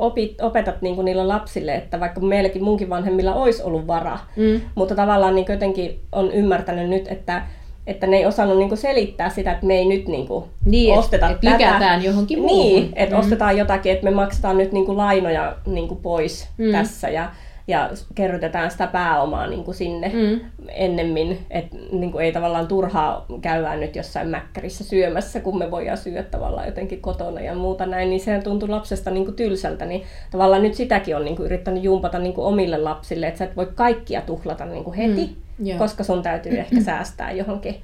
opit, 0.01 0.41
opetat 0.41 0.83
niin 0.83 0.95
kuin 0.95 1.05
niille 1.05 1.25
lapsille, 1.25 1.75
että 1.75 2.01
vaikka 2.01 2.21
meilläkin 2.21 2.65
munkin 2.65 2.91
vanhemmilla 2.91 3.35
olisi 3.35 3.63
ollut 3.63 3.87
varaa, 3.87 4.27
mm. 4.37 4.61
mutta 4.75 4.95
tavallaan 4.95 5.35
niin 5.35 5.47
jotenkin 5.49 6.01
on 6.13 6.33
ymmärtänyt 6.33 6.89
nyt, 6.89 7.09
että, 7.09 7.43
että 7.87 8.07
ne 8.07 8.17
ei 8.17 8.27
osannut 8.27 8.59
niin 8.59 8.69
kuin 8.69 8.79
selittää 8.79 9.31
sitä, 9.31 9.53
että 9.53 9.67
me 9.67 9.75
ei 9.75 9.85
nyt 9.85 10.09
niin 10.09 10.27
kuin 10.27 10.45
niin, 10.65 10.99
osteta 10.99 11.27
et, 11.31 11.39
et 11.43 11.59
tätä. 11.59 12.01
johonkin 12.03 12.39
muuhun. 12.39 12.57
Niin, 12.57 12.93
että 12.97 13.15
mm. 13.15 13.21
ostetaan 13.21 13.59
jotakin, 13.59 13.93
että 13.93 14.05
me 14.05 14.11
maksetaan 14.11 14.59
nyt 14.59 14.73
niin 14.73 14.87
kuin 14.87 14.99
lainoja 14.99 15.57
niin 15.67 15.89
kuin 15.89 16.01
pois 16.01 16.49
mm. 16.59 16.73
tässä 16.73 17.09
ja, 17.09 17.31
ja 17.71 17.91
kerrytetään 18.15 18.71
sitä 18.71 18.87
pääomaa 18.87 19.47
niin 19.47 19.65
kuin 19.65 19.75
sinne 19.75 20.11
mm. 20.15 20.41
ennemmin, 20.69 21.39
että 21.51 21.77
niin 21.93 22.13
kuin 22.13 22.25
ei 22.25 22.33
tavallaan 22.33 22.69
turhaa 22.69 23.27
käydä 23.41 23.77
nyt 23.77 23.97
jossain 23.97 24.29
mäkkärissä 24.29 24.85
syömässä, 24.85 25.41
kun 25.41 25.59
me 25.59 25.71
voidaan 25.71 25.99
syödä 25.99 26.23
tavallaan 26.23 26.67
jotenkin 26.67 27.01
kotona 27.01 27.41
ja 27.41 27.55
muuta 27.55 27.87
näin, 27.87 28.11
niin 28.11 28.21
sehän 28.21 28.43
tuntuu 28.43 28.71
lapsesta 28.71 29.11
niin 29.11 29.25
kuin 29.25 29.37
tylsältä, 29.37 29.85
niin 29.85 30.03
tavallaan 30.31 30.63
nyt 30.63 30.75
sitäkin 30.75 31.17
on 31.17 31.25
niin 31.25 31.37
kuin 31.37 31.47
yrittänyt 31.47 31.83
jumpata 31.83 32.19
niin 32.19 32.35
kuin 32.35 32.47
omille 32.47 32.79
lapsille, 32.79 33.27
että 33.27 33.39
sä 33.39 33.45
et 33.45 33.57
voi 33.57 33.71
kaikkia 33.75 34.21
tuhlata 34.21 34.67
niin 34.67 34.85
kuin 34.85 34.97
heti, 34.97 35.37
mm. 35.59 35.79
koska 35.79 36.05
sun 36.05 36.23
täytyy 36.23 36.59
ehkä 36.59 36.81
säästää 36.81 37.33
johonkin 37.33 37.83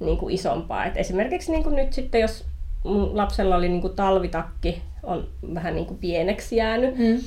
niin 0.00 0.18
kuin 0.18 0.34
isompaa. 0.34 0.84
Et 0.84 0.96
esimerkiksi 0.96 1.52
niin 1.52 1.62
kuin 1.62 1.76
nyt 1.76 1.92
sitten, 1.92 2.20
jos 2.20 2.44
mun 2.84 3.16
lapsella 3.16 3.56
oli 3.56 3.68
niin 3.68 3.80
kuin 3.80 3.96
talvitakki, 3.96 4.82
on 5.02 5.28
vähän 5.54 5.74
niin 5.74 5.86
kuin 5.86 5.98
pieneksi 5.98 6.56
jäänyt, 6.56 6.98
mm. 6.98 7.18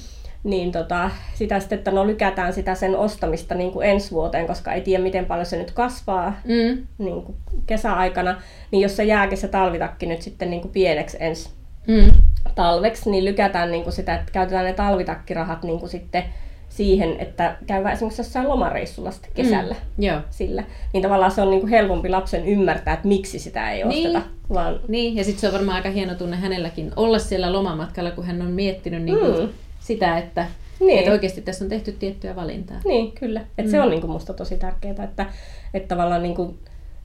Niin 0.44 0.72
tota, 0.72 1.12
sitä 1.34 1.60
sitten, 1.60 1.78
että 1.78 1.92
no 1.92 2.08
lykätään 2.08 2.54
sitä 2.54 2.76
sen 2.76 2.96
ostamista 2.96 3.56
niin 3.56 3.72
kuin 3.72 3.88
ensi 3.88 4.12
vuoteen, 4.12 4.48
koska 4.48 4.74
ei 4.74 4.82
tiedä 4.82 5.04
miten 5.04 5.26
paljon 5.26 5.46
se 5.46 5.58
nyt 5.58 5.72
kasvaa 5.72 6.34
mm. 6.46 6.88
niin 6.98 7.24
kuin 7.24 7.38
kesäaikana, 7.66 8.42
niin 8.72 8.82
jos 8.82 8.96
se 8.96 9.04
jääkin 9.04 9.38
se 9.38 9.48
talvitakki 9.48 10.06
nyt 10.06 10.22
sitten 10.22 10.50
niin 10.50 10.62
kuin 10.62 10.72
pieneksi 10.72 11.18
ensi 11.20 11.50
mm. 11.88 12.12
talveksi, 12.56 13.10
niin 13.10 13.26
lykätään 13.26 13.72
niin 13.72 13.84
kuin 13.84 13.94
sitä, 13.94 14.16
että 14.16 14.32
käytetään 14.32 14.66
ne 14.66 14.74
talvitakkirahat 14.74 15.64
niin 15.64 15.80
kuin 15.80 15.90
sitten 15.90 16.24
siihen, 16.70 17.20
että 17.20 17.58
käy 17.68 17.88
esimerkiksi 17.88 18.22
jossain 18.22 18.50
lomareissulla 18.50 19.12
sitten 19.12 19.32
kesällä 19.36 19.76
mm, 19.98 20.04
joo. 20.04 20.20
sillä. 20.30 20.64
Niin 20.94 21.04
tavallaan 21.04 21.32
se 21.32 21.42
on 21.42 21.50
niin 21.50 21.62
kuin 21.62 21.70
helpompi 21.70 22.10
lapsen 22.10 22.48
ymmärtää, 22.48 22.94
että 22.94 23.08
miksi 23.08 23.40
sitä 23.40 23.72
ei 23.72 23.84
niin. 23.84 24.18
osteta. 24.18 24.30
Vaan... 24.54 24.80
Niin, 24.88 25.16
ja 25.16 25.24
sitten 25.24 25.42
se 25.42 25.48
on 25.48 25.54
varmaan 25.54 25.76
aika 25.76 25.90
hieno 25.90 26.16
tunne 26.16 26.38
hänelläkin 26.38 26.92
olla 26.96 27.20
siellä 27.20 27.54
lomamatkalla, 27.54 28.12
kun 28.12 28.26
hän 28.26 28.42
on 28.42 28.52
miettinyt 28.52 29.04
niin 29.04 29.20
kuin 29.20 29.40
mm. 29.40 29.50
Sitä, 29.80 30.18
että, 30.18 30.48
niin. 30.80 31.00
että 31.00 31.12
oikeasti 31.12 31.42
tässä 31.42 31.66
on 31.66 31.70
tehty 31.70 31.92
tiettyä 31.92 32.36
valintaa. 32.36 32.78
Niin, 32.86 33.12
kyllä. 33.12 33.42
Et 33.58 33.66
mm. 33.66 33.72
Se 33.72 33.82
on 33.82 33.90
niin 33.90 34.02
kuin 34.02 34.12
musta 34.12 34.34
tosi 34.34 34.58
tärkeää, 34.58 35.04
että, 35.04 35.26
että 35.74 35.88
tavallaan 35.88 36.24
niin 36.24 36.36
kuin 36.36 36.60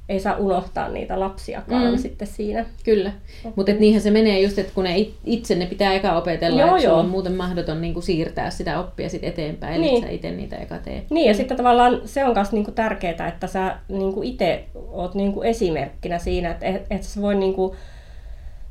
ei 0.09 0.21
saa 0.21 0.37
unohtaa 0.37 0.89
niitä 0.89 1.21
lapsiakaan 1.21 1.91
mm. 1.91 1.99
sitten 1.99 2.29
siinä. 2.29 2.67
Kyllä, 2.85 3.13
mutta 3.57 3.73
niinhän 3.73 4.03
se 4.03 4.11
menee 4.11 4.41
just, 4.41 4.59
että 4.59 4.73
kun 4.75 4.85
ne 4.85 5.07
itse 5.25 5.55
ne 5.55 5.67
pitää 5.67 5.95
eka 5.95 6.17
opetella, 6.17 6.61
joo, 6.61 6.77
että 6.77 6.89
joo. 6.89 6.99
on 6.99 7.09
muuten 7.09 7.33
mahdoton 7.33 7.81
niin 7.81 7.95
kuin 7.95 8.03
siirtää 8.03 8.51
sitä 8.51 8.81
oppia 8.81 9.09
sit 9.09 9.25
eteenpäin, 9.25 9.81
niin. 9.81 9.95
eli 9.95 10.03
sä 10.03 10.09
itse 10.09 10.31
niitä 10.31 10.57
eka 10.57 10.79
tee. 10.79 11.05
Niin, 11.11 11.29
ja 11.29 11.35
sitten 11.35 11.57
tavallaan 11.57 12.01
se 12.05 12.25
on 12.25 12.35
myös 12.35 12.53
niin 12.53 12.65
kuin 12.65 12.75
tärkeää, 12.75 13.29
että 13.29 13.47
sä 13.47 13.77
niin 13.89 14.13
kuin 14.13 14.29
itse 14.29 14.65
oot 14.75 15.15
niin 15.15 15.33
kuin 15.33 15.49
esimerkkinä 15.49 16.19
siinä, 16.19 16.51
että 16.51 16.67
et, 16.67 16.87
et 16.91 17.03
sä 17.03 17.21
voi 17.21 17.35
niin 17.35 17.55
kuin, 17.55 17.77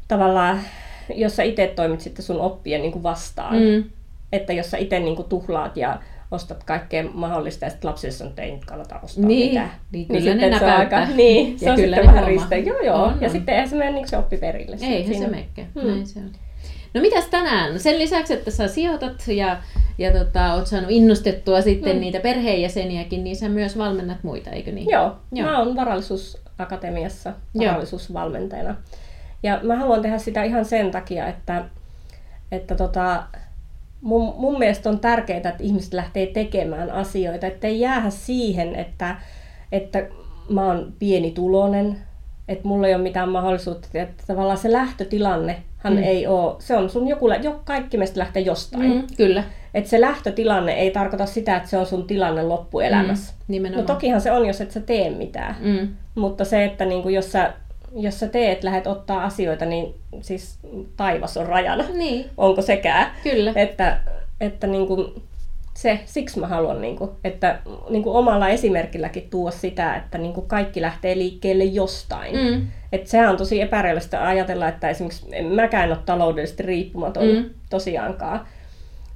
tavallaan, 0.08 0.60
jos 1.16 1.36
sä 1.36 1.44
itse 1.44 1.74
toimit 1.76 2.02
sitten 2.02 2.26
sun 2.26 2.42
oppien 2.42 2.82
niin 2.82 2.92
kuin 2.92 3.04
vastaan, 3.04 3.56
mm. 3.56 3.84
että 4.32 4.54
jos 4.54 4.72
sä 4.72 4.78
itse 4.78 5.00
niin 5.00 5.16
kuin 5.16 5.30
tuhlaat 5.30 5.78
ja 5.78 6.00
ostat 6.32 6.64
kaikkea 6.64 7.04
mahdollista 7.14 7.66
ja 7.66 7.70
sitten 7.70 7.90
lapsille 7.90 8.12
sanoo, 8.12 8.30
että 8.30 8.42
ei 8.42 8.52
nyt 8.52 8.66
kannata 8.66 9.00
ostaa 9.04 9.26
niin, 9.26 9.50
mitään. 9.50 9.72
Niin, 9.92 10.08
niin 10.10 10.24
kyllä 10.24 10.36
niin 10.36 10.52
ne 10.52 10.60
se 10.60 10.66
on 10.66 10.72
aika, 10.72 11.06
niin, 11.16 11.60
se 11.60 11.66
ja 11.66 11.72
on 11.72 11.80
kyllä 11.80 11.96
sitten 11.96 12.16
vähän 12.16 12.28
riste. 12.28 12.60
Joo, 12.60 12.80
joo. 12.80 13.04
On, 13.04 13.18
ja 13.22 13.28
on. 13.28 13.32
sitten 13.32 13.54
eihän 13.54 13.70
se 13.70 13.76
mene 13.76 13.92
niin 13.92 14.08
se 14.08 14.18
oppi 14.18 14.38
perille. 14.38 14.78
Eihän 14.82 15.16
se 15.16 15.28
mekkään. 15.28 15.68
Hmm. 15.82 15.88
Näin 15.88 16.08
se 16.08 16.20
on. 16.20 16.32
No 16.94 17.02
mitäs 17.02 17.26
tänään? 17.26 17.80
Sen 17.80 18.00
lisäksi, 18.00 18.34
että 18.34 18.52
sä 18.52 18.68
sijoitat 18.68 19.28
ja, 19.28 19.58
ja 19.98 20.12
tota, 20.12 20.54
oot 20.54 20.68
saanut 20.68 20.92
innostettua 20.92 21.62
sitten 21.62 21.92
hmm. 21.92 22.02
niitä 22.02 22.20
perheenjäseniäkin, 22.20 23.24
niin 23.24 23.36
sä 23.36 23.50
myös 23.50 23.78
valmennat 23.78 24.24
muita, 24.24 24.50
eikö 24.50 24.72
niin? 24.72 24.90
Joo, 24.90 25.16
Joo. 25.32 25.50
mä 25.50 25.60
oon 25.60 25.76
varallisuusakatemiassa 25.76 27.34
varallisuusvalmentajana. 27.60 28.76
Ja 29.44 29.60
mä 29.64 29.76
haluan 29.76 30.02
tehdä 30.02 30.18
sitä 30.18 30.44
ihan 30.44 30.66
sen 30.66 30.92
takia, 30.92 31.28
että, 31.28 31.66
että 32.52 32.76
tota, 32.76 33.24
mun, 34.02 34.34
mun 34.38 34.60
mielestä 34.60 34.90
on 34.90 35.00
tärkeää, 35.00 35.38
että 35.38 35.56
ihmiset 35.60 35.94
lähtee 35.94 36.26
tekemään 36.26 36.92
asioita, 36.92 37.48
ettei 37.48 37.80
jäädä 37.80 38.10
siihen, 38.10 38.76
että, 38.76 39.16
että 39.72 40.06
mä 40.50 40.66
oon 40.66 40.94
pienituloinen, 41.00 41.98
että 42.48 42.68
mulla 42.68 42.88
ei 42.88 42.96
ole 42.96 43.04
mitään 43.04 43.30
mahdollisuutta, 43.30 43.88
että 43.94 44.24
tavallaan 44.28 44.58
se 44.58 44.72
lähtötilanne 44.72 45.64
hän 45.84 45.94
mm. 45.94 46.04
ei 46.04 46.28
ole, 46.28 46.56
se 46.60 46.78
on 46.78 46.90
sun 46.90 47.08
joku, 47.08 47.30
jo, 47.30 47.62
kaikki 47.66 47.98
meistä 47.98 48.20
lähtee 48.20 48.42
jostain. 48.42 48.92
Mm, 48.92 49.04
kyllä. 49.18 49.44
Että 49.74 49.90
se 49.90 50.02
lähtötilanne 50.02 50.74
ei 50.74 50.92
tarkoita 50.92 51.26
sitä, 51.26 51.58
että 51.58 51.70
se 51.70 51.78
on 51.78 51.86
sun 51.86 52.08
tilanne 52.08 52.44
loppuelämässä. 52.44 53.34
Mm, 53.48 53.76
no 53.76 53.84
tokihan 53.84 54.22
se 54.22 54.32
on, 54.32 54.46
jos 54.46 54.62
et 54.62 54.72
sä 54.72 54.80
tee 54.80 55.10
mitään. 55.10 55.56
Mm. 55.60 55.88
Mutta 56.16 56.46
se, 56.46 56.64
että 56.64 56.86
niinku, 56.86 57.10
jos 57.10 57.32
sä 57.32 57.54
jos 57.96 58.20
sä 58.20 58.28
teet, 58.28 58.64
lähdet 58.64 58.88
ottaa 58.88 59.24
asioita, 59.24 59.66
niin 59.66 59.96
siis 60.22 60.60
taivas 60.98 61.38
on 61.38 61.46
rajana. 61.46 61.84
Niin. 61.94 62.26
Onko 62.38 62.62
sekään? 62.62 63.12
Kyllä. 63.24 63.54
Että, 63.56 64.00
että 64.42 64.68
niin 64.68 64.88
kuin 64.88 65.24
se, 65.74 66.00
siksi 66.06 66.40
mä 66.40 66.48
haluan, 66.48 66.82
niin 66.82 66.96
kuin, 66.96 67.12
että 67.24 67.60
niin 67.90 68.04
kuin 68.04 68.16
omalla 68.16 68.50
esimerkilläkin 68.50 69.28
tuo 69.30 69.52
sitä, 69.52 69.96
että 69.96 70.18
niin 70.18 70.34
kuin 70.34 70.48
kaikki 70.48 70.82
lähtee 70.82 71.18
liikkeelle 71.18 71.64
jostain. 71.64 72.36
Mm. 72.36 72.68
Että 72.92 73.10
sehän 73.10 73.30
on 73.30 73.38
tosi 73.38 73.62
epäreellistä 73.62 74.28
ajatella, 74.28 74.68
että 74.68 74.90
esimerkiksi 74.90 75.44
mäkään 75.44 75.90
ole 75.90 75.98
taloudellisesti 76.06 76.64
riippumaton 76.64 77.28
mm. 77.28 77.50
tosiaankaan. 77.70 78.48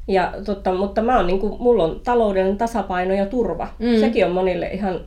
Ja, 0.07 0.33
totta, 0.45 0.73
mutta 0.73 1.01
mä 1.01 1.17
oon, 1.17 1.27
niin 1.27 1.39
kuin, 1.39 1.61
mulla 1.61 1.83
on 1.83 2.01
taloudellinen 2.03 2.57
tasapaino 2.57 3.13
ja 3.13 3.25
turva. 3.25 3.67
Mm. 3.79 3.99
Sekin 3.99 4.25
on 4.25 4.31
monille 4.31 4.67
ihan 4.67 4.99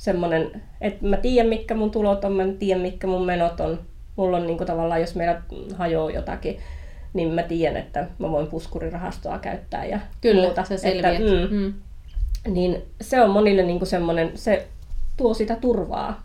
semmoinen, 0.00 0.62
että 0.80 1.06
mä 1.06 1.16
tiedän 1.16 1.48
mitkä 1.48 1.74
mun 1.74 1.90
tulot 1.90 2.24
on, 2.24 2.32
mä 2.32 2.42
tiedän 2.58 2.82
mitkä 2.82 3.06
mun 3.06 3.26
menot 3.26 3.60
on. 3.60 3.80
Mulla 4.16 4.36
on 4.36 4.46
niinku 4.46 4.64
tavallaan, 4.64 5.00
jos 5.00 5.14
meillä 5.14 5.42
hajoaa 5.76 6.10
jotakin, 6.10 6.58
niin 7.12 7.28
mä 7.28 7.42
tiedän, 7.42 7.76
että 7.76 8.06
mä 8.18 8.30
voin 8.30 8.46
puskurirahastoa 8.46 9.38
käyttää 9.38 9.84
ja 9.84 10.00
Kyllä, 10.20 10.42
muuta. 10.42 10.64
selviät. 10.76 11.20
Että, 11.20 11.48
mm, 11.50 11.56
mm. 11.56 11.74
Niin 12.48 12.82
se 13.00 13.20
on 13.20 13.30
monille 13.30 13.62
niinku 13.62 13.86
semmoinen, 13.86 14.30
se 14.34 14.66
tuo 15.16 15.34
sitä 15.34 15.56
turvaa. 15.56 16.22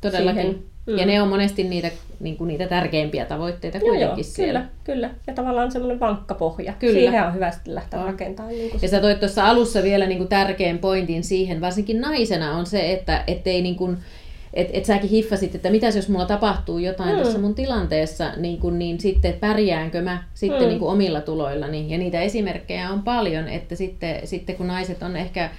Todellakin. 0.00 0.42
Siihen 0.42 0.62
Mm. 0.88 0.98
Ja 0.98 1.06
ne 1.06 1.22
on 1.22 1.28
monesti 1.28 1.64
niitä, 1.64 1.90
niin 2.20 2.36
kuin 2.36 2.48
niitä 2.48 2.66
tärkeimpiä 2.66 3.24
tavoitteita 3.24 3.80
kuitenkin 3.80 4.06
joo, 4.06 4.16
joo, 4.16 4.22
siellä. 4.22 4.60
Kyllä, 4.60 4.70
kyllä. 4.84 5.10
Ja 5.26 5.34
tavallaan 5.34 5.72
semmoinen 5.72 6.00
vankka 6.00 6.34
pohja. 6.34 6.72
Kyllä. 6.78 6.92
Siihen 6.92 7.26
on 7.26 7.34
hyvä 7.34 7.50
sitten 7.50 7.74
lähteä 7.74 8.00
on. 8.00 8.06
rakentamaan. 8.06 8.54
Niin 8.54 8.78
ja 8.82 8.88
sä 8.88 9.00
toit 9.00 9.20
tuossa 9.20 9.46
alussa 9.46 9.82
vielä 9.82 10.06
niin 10.06 10.18
kuin 10.18 10.28
tärkeän 10.28 10.78
pointin 10.78 11.24
siihen, 11.24 11.60
varsinkin 11.60 12.00
naisena 12.00 12.56
on 12.56 12.66
se, 12.66 12.92
että 12.92 13.24
ettei 13.26 13.62
niin 13.62 13.76
kuin, 13.76 13.98
et, 14.54 14.68
et 14.72 14.84
säkin 14.84 15.10
hiffasit, 15.10 15.54
että 15.54 15.70
mitäs 15.70 15.96
jos 15.96 16.08
mulla 16.08 16.26
tapahtuu 16.26 16.78
jotain 16.78 17.16
mm. 17.16 17.22
tässä 17.22 17.38
mun 17.38 17.54
tilanteessa, 17.54 18.32
niin, 18.36 18.58
kun, 18.58 18.78
niin 18.78 19.00
sitten 19.00 19.32
pärjäänkö 19.32 20.02
mä 20.02 20.24
sitten 20.34 20.62
mm. 20.62 20.68
niin 20.68 20.78
kuin 20.78 20.90
omilla 20.90 21.20
tuloillani. 21.20 21.86
Ja 21.88 21.98
niitä 21.98 22.20
esimerkkejä 22.20 22.90
on 22.90 23.02
paljon, 23.02 23.48
että 23.48 23.74
sitten, 23.74 24.26
sitten 24.26 24.56
kun 24.56 24.66
naiset 24.66 25.02
on 25.02 25.16
ehkä 25.16 25.50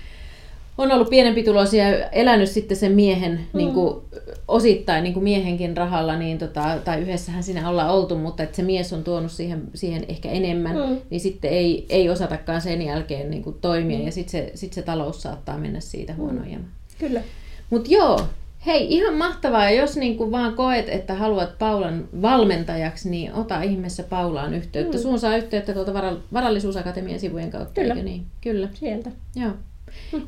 on 0.80 0.92
ollut 0.92 1.10
pienempi 1.10 1.44
tulosia 1.44 1.89
ja 1.89 2.10
elänyt 2.10 2.50
sitten 2.50 2.78
sen 2.78 2.92
miehen 2.92 3.32
mm. 3.32 3.58
niin 3.58 3.74
kuin, 3.74 4.02
osittain 4.48 5.04
niin 5.04 5.13
kuin 5.13 5.24
miehenkin 5.24 5.78
rahalla, 5.78 6.18
niin 6.18 6.38
tota, 6.38 6.78
tai 6.86 7.02
yhdessähän 7.02 7.44
siinä 7.44 7.70
ollaan 7.70 7.89
oltu, 7.89 8.18
mutta 8.18 8.44
että 8.44 8.56
se 8.56 8.63
mies 8.63 8.94
on 8.94 9.04
tuonut 9.04 9.32
siihen, 9.32 9.63
siihen 9.74 10.06
ehkä 10.08 10.30
enemmän, 10.30 10.76
mm. 10.76 10.98
niin 11.10 11.22
sitten 11.22 11.52
ei, 11.52 11.86
ei 11.89 12.10
osatakaan 12.10 12.62
sen 12.62 12.82
jälkeen 12.82 13.32
niin 13.32 13.44
kuin, 13.44 13.56
toimia 13.62 14.00
mm. 14.00 14.06
ja 14.06 14.12
sitten 14.12 14.32
se, 14.32 14.52
sit 14.56 14.74
se 14.74 14.82
talous 14.82 15.22
saattaa 15.22 15.58
mennä 15.58 15.80
siitä 15.80 16.13
huonojamaan. 16.13 16.62
Mm. 16.62 17.08
Kyllä. 17.08 17.22
Mutta 17.70 17.89
joo, 17.94 18.20
hei 18.65 18.94
ihan 18.94 19.13
mahtavaa 19.13 19.63
ja 19.63 19.82
jos 19.82 19.98
niin 19.98 20.18
kuin 20.18 20.32
vaan 20.32 20.56
koet, 20.56 20.89
että 20.89 21.13
haluat 21.13 21.60
Paulan 21.60 22.08
valmentajaksi, 22.22 23.10
niin 23.10 23.34
ota 23.34 23.62
ihmeessä 23.62 24.04
Paulaan 24.04 24.54
yhteyttä. 24.54 24.98
Mm. 24.98 25.02
Suun 25.02 25.20
saa 25.20 25.38
yhteyttä 25.38 25.74
tuolta 25.74 25.94
Varallisuusakatemian 26.34 27.20
sivujen 27.20 27.52
kautta, 27.52 27.82
Kyllä. 27.82 27.94
eikö 27.94 28.06
niin? 28.06 28.26
Kyllä. 28.42 28.70
Sieltä. 28.74 29.12
Joo. 29.36 29.52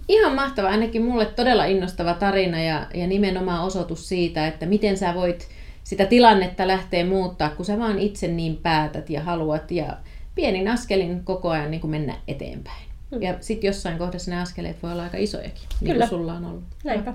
Ihan 0.08 0.36
mahtava, 0.36 0.68
ainakin 0.68 1.02
mulle 1.02 1.26
todella 1.26 1.66
innostava 1.66 2.14
tarina 2.14 2.62
ja, 2.62 2.88
ja 2.94 3.08
nimenomaan 3.08 3.64
osoitus 3.64 4.10
siitä, 4.10 4.48
että 4.48 4.66
miten 4.66 4.98
sä 4.98 5.14
voit 5.16 5.48
sitä 5.84 6.06
tilannetta 6.06 6.68
lähteä 6.68 7.06
muuttaa, 7.06 7.50
kun 7.50 7.66
sä 7.66 7.80
vaan 7.80 8.00
itse 8.00 8.28
niin 8.28 8.58
päätät 8.58 9.10
ja 9.10 9.22
haluat 9.22 9.72
ja 9.72 9.98
pienin 10.36 10.68
askelin 10.68 11.24
koko 11.24 11.50
ajan 11.50 11.72
niin 11.72 11.82
kuin 11.82 11.92
mennä 11.92 12.16
eteenpäin. 12.28 12.86
Mm. 13.12 13.22
Ja 13.22 13.36
sitten 13.40 13.68
jossain 13.68 13.98
kohdassa 13.98 14.32
ne 14.32 14.42
askeleet 14.42 14.84
voi 14.84 14.92
olla 14.92 15.04
aika 15.04 15.18
isojakin, 15.18 15.64
niin 15.82 15.92
Kyllä. 15.92 16.08
kuin 16.08 16.20
sulla 16.20 16.34
on 16.34 16.46
ollut. 16.46 16.64
Näinpä. 16.84 17.14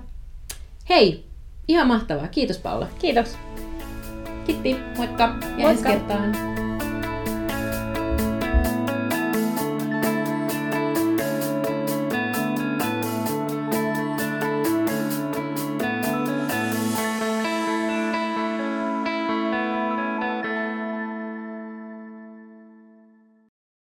Hei, 0.88 1.24
ihan 1.68 1.86
mahtavaa. 1.86 2.28
Kiitos 2.28 2.58
Paula. 2.58 2.88
Kiitos. 2.98 3.36
Kiitti, 4.46 4.76
moikka 4.96 5.22
ja 5.22 5.28
Moikka. 5.38 5.70
ensi 5.70 5.84
kertaan. 5.84 6.55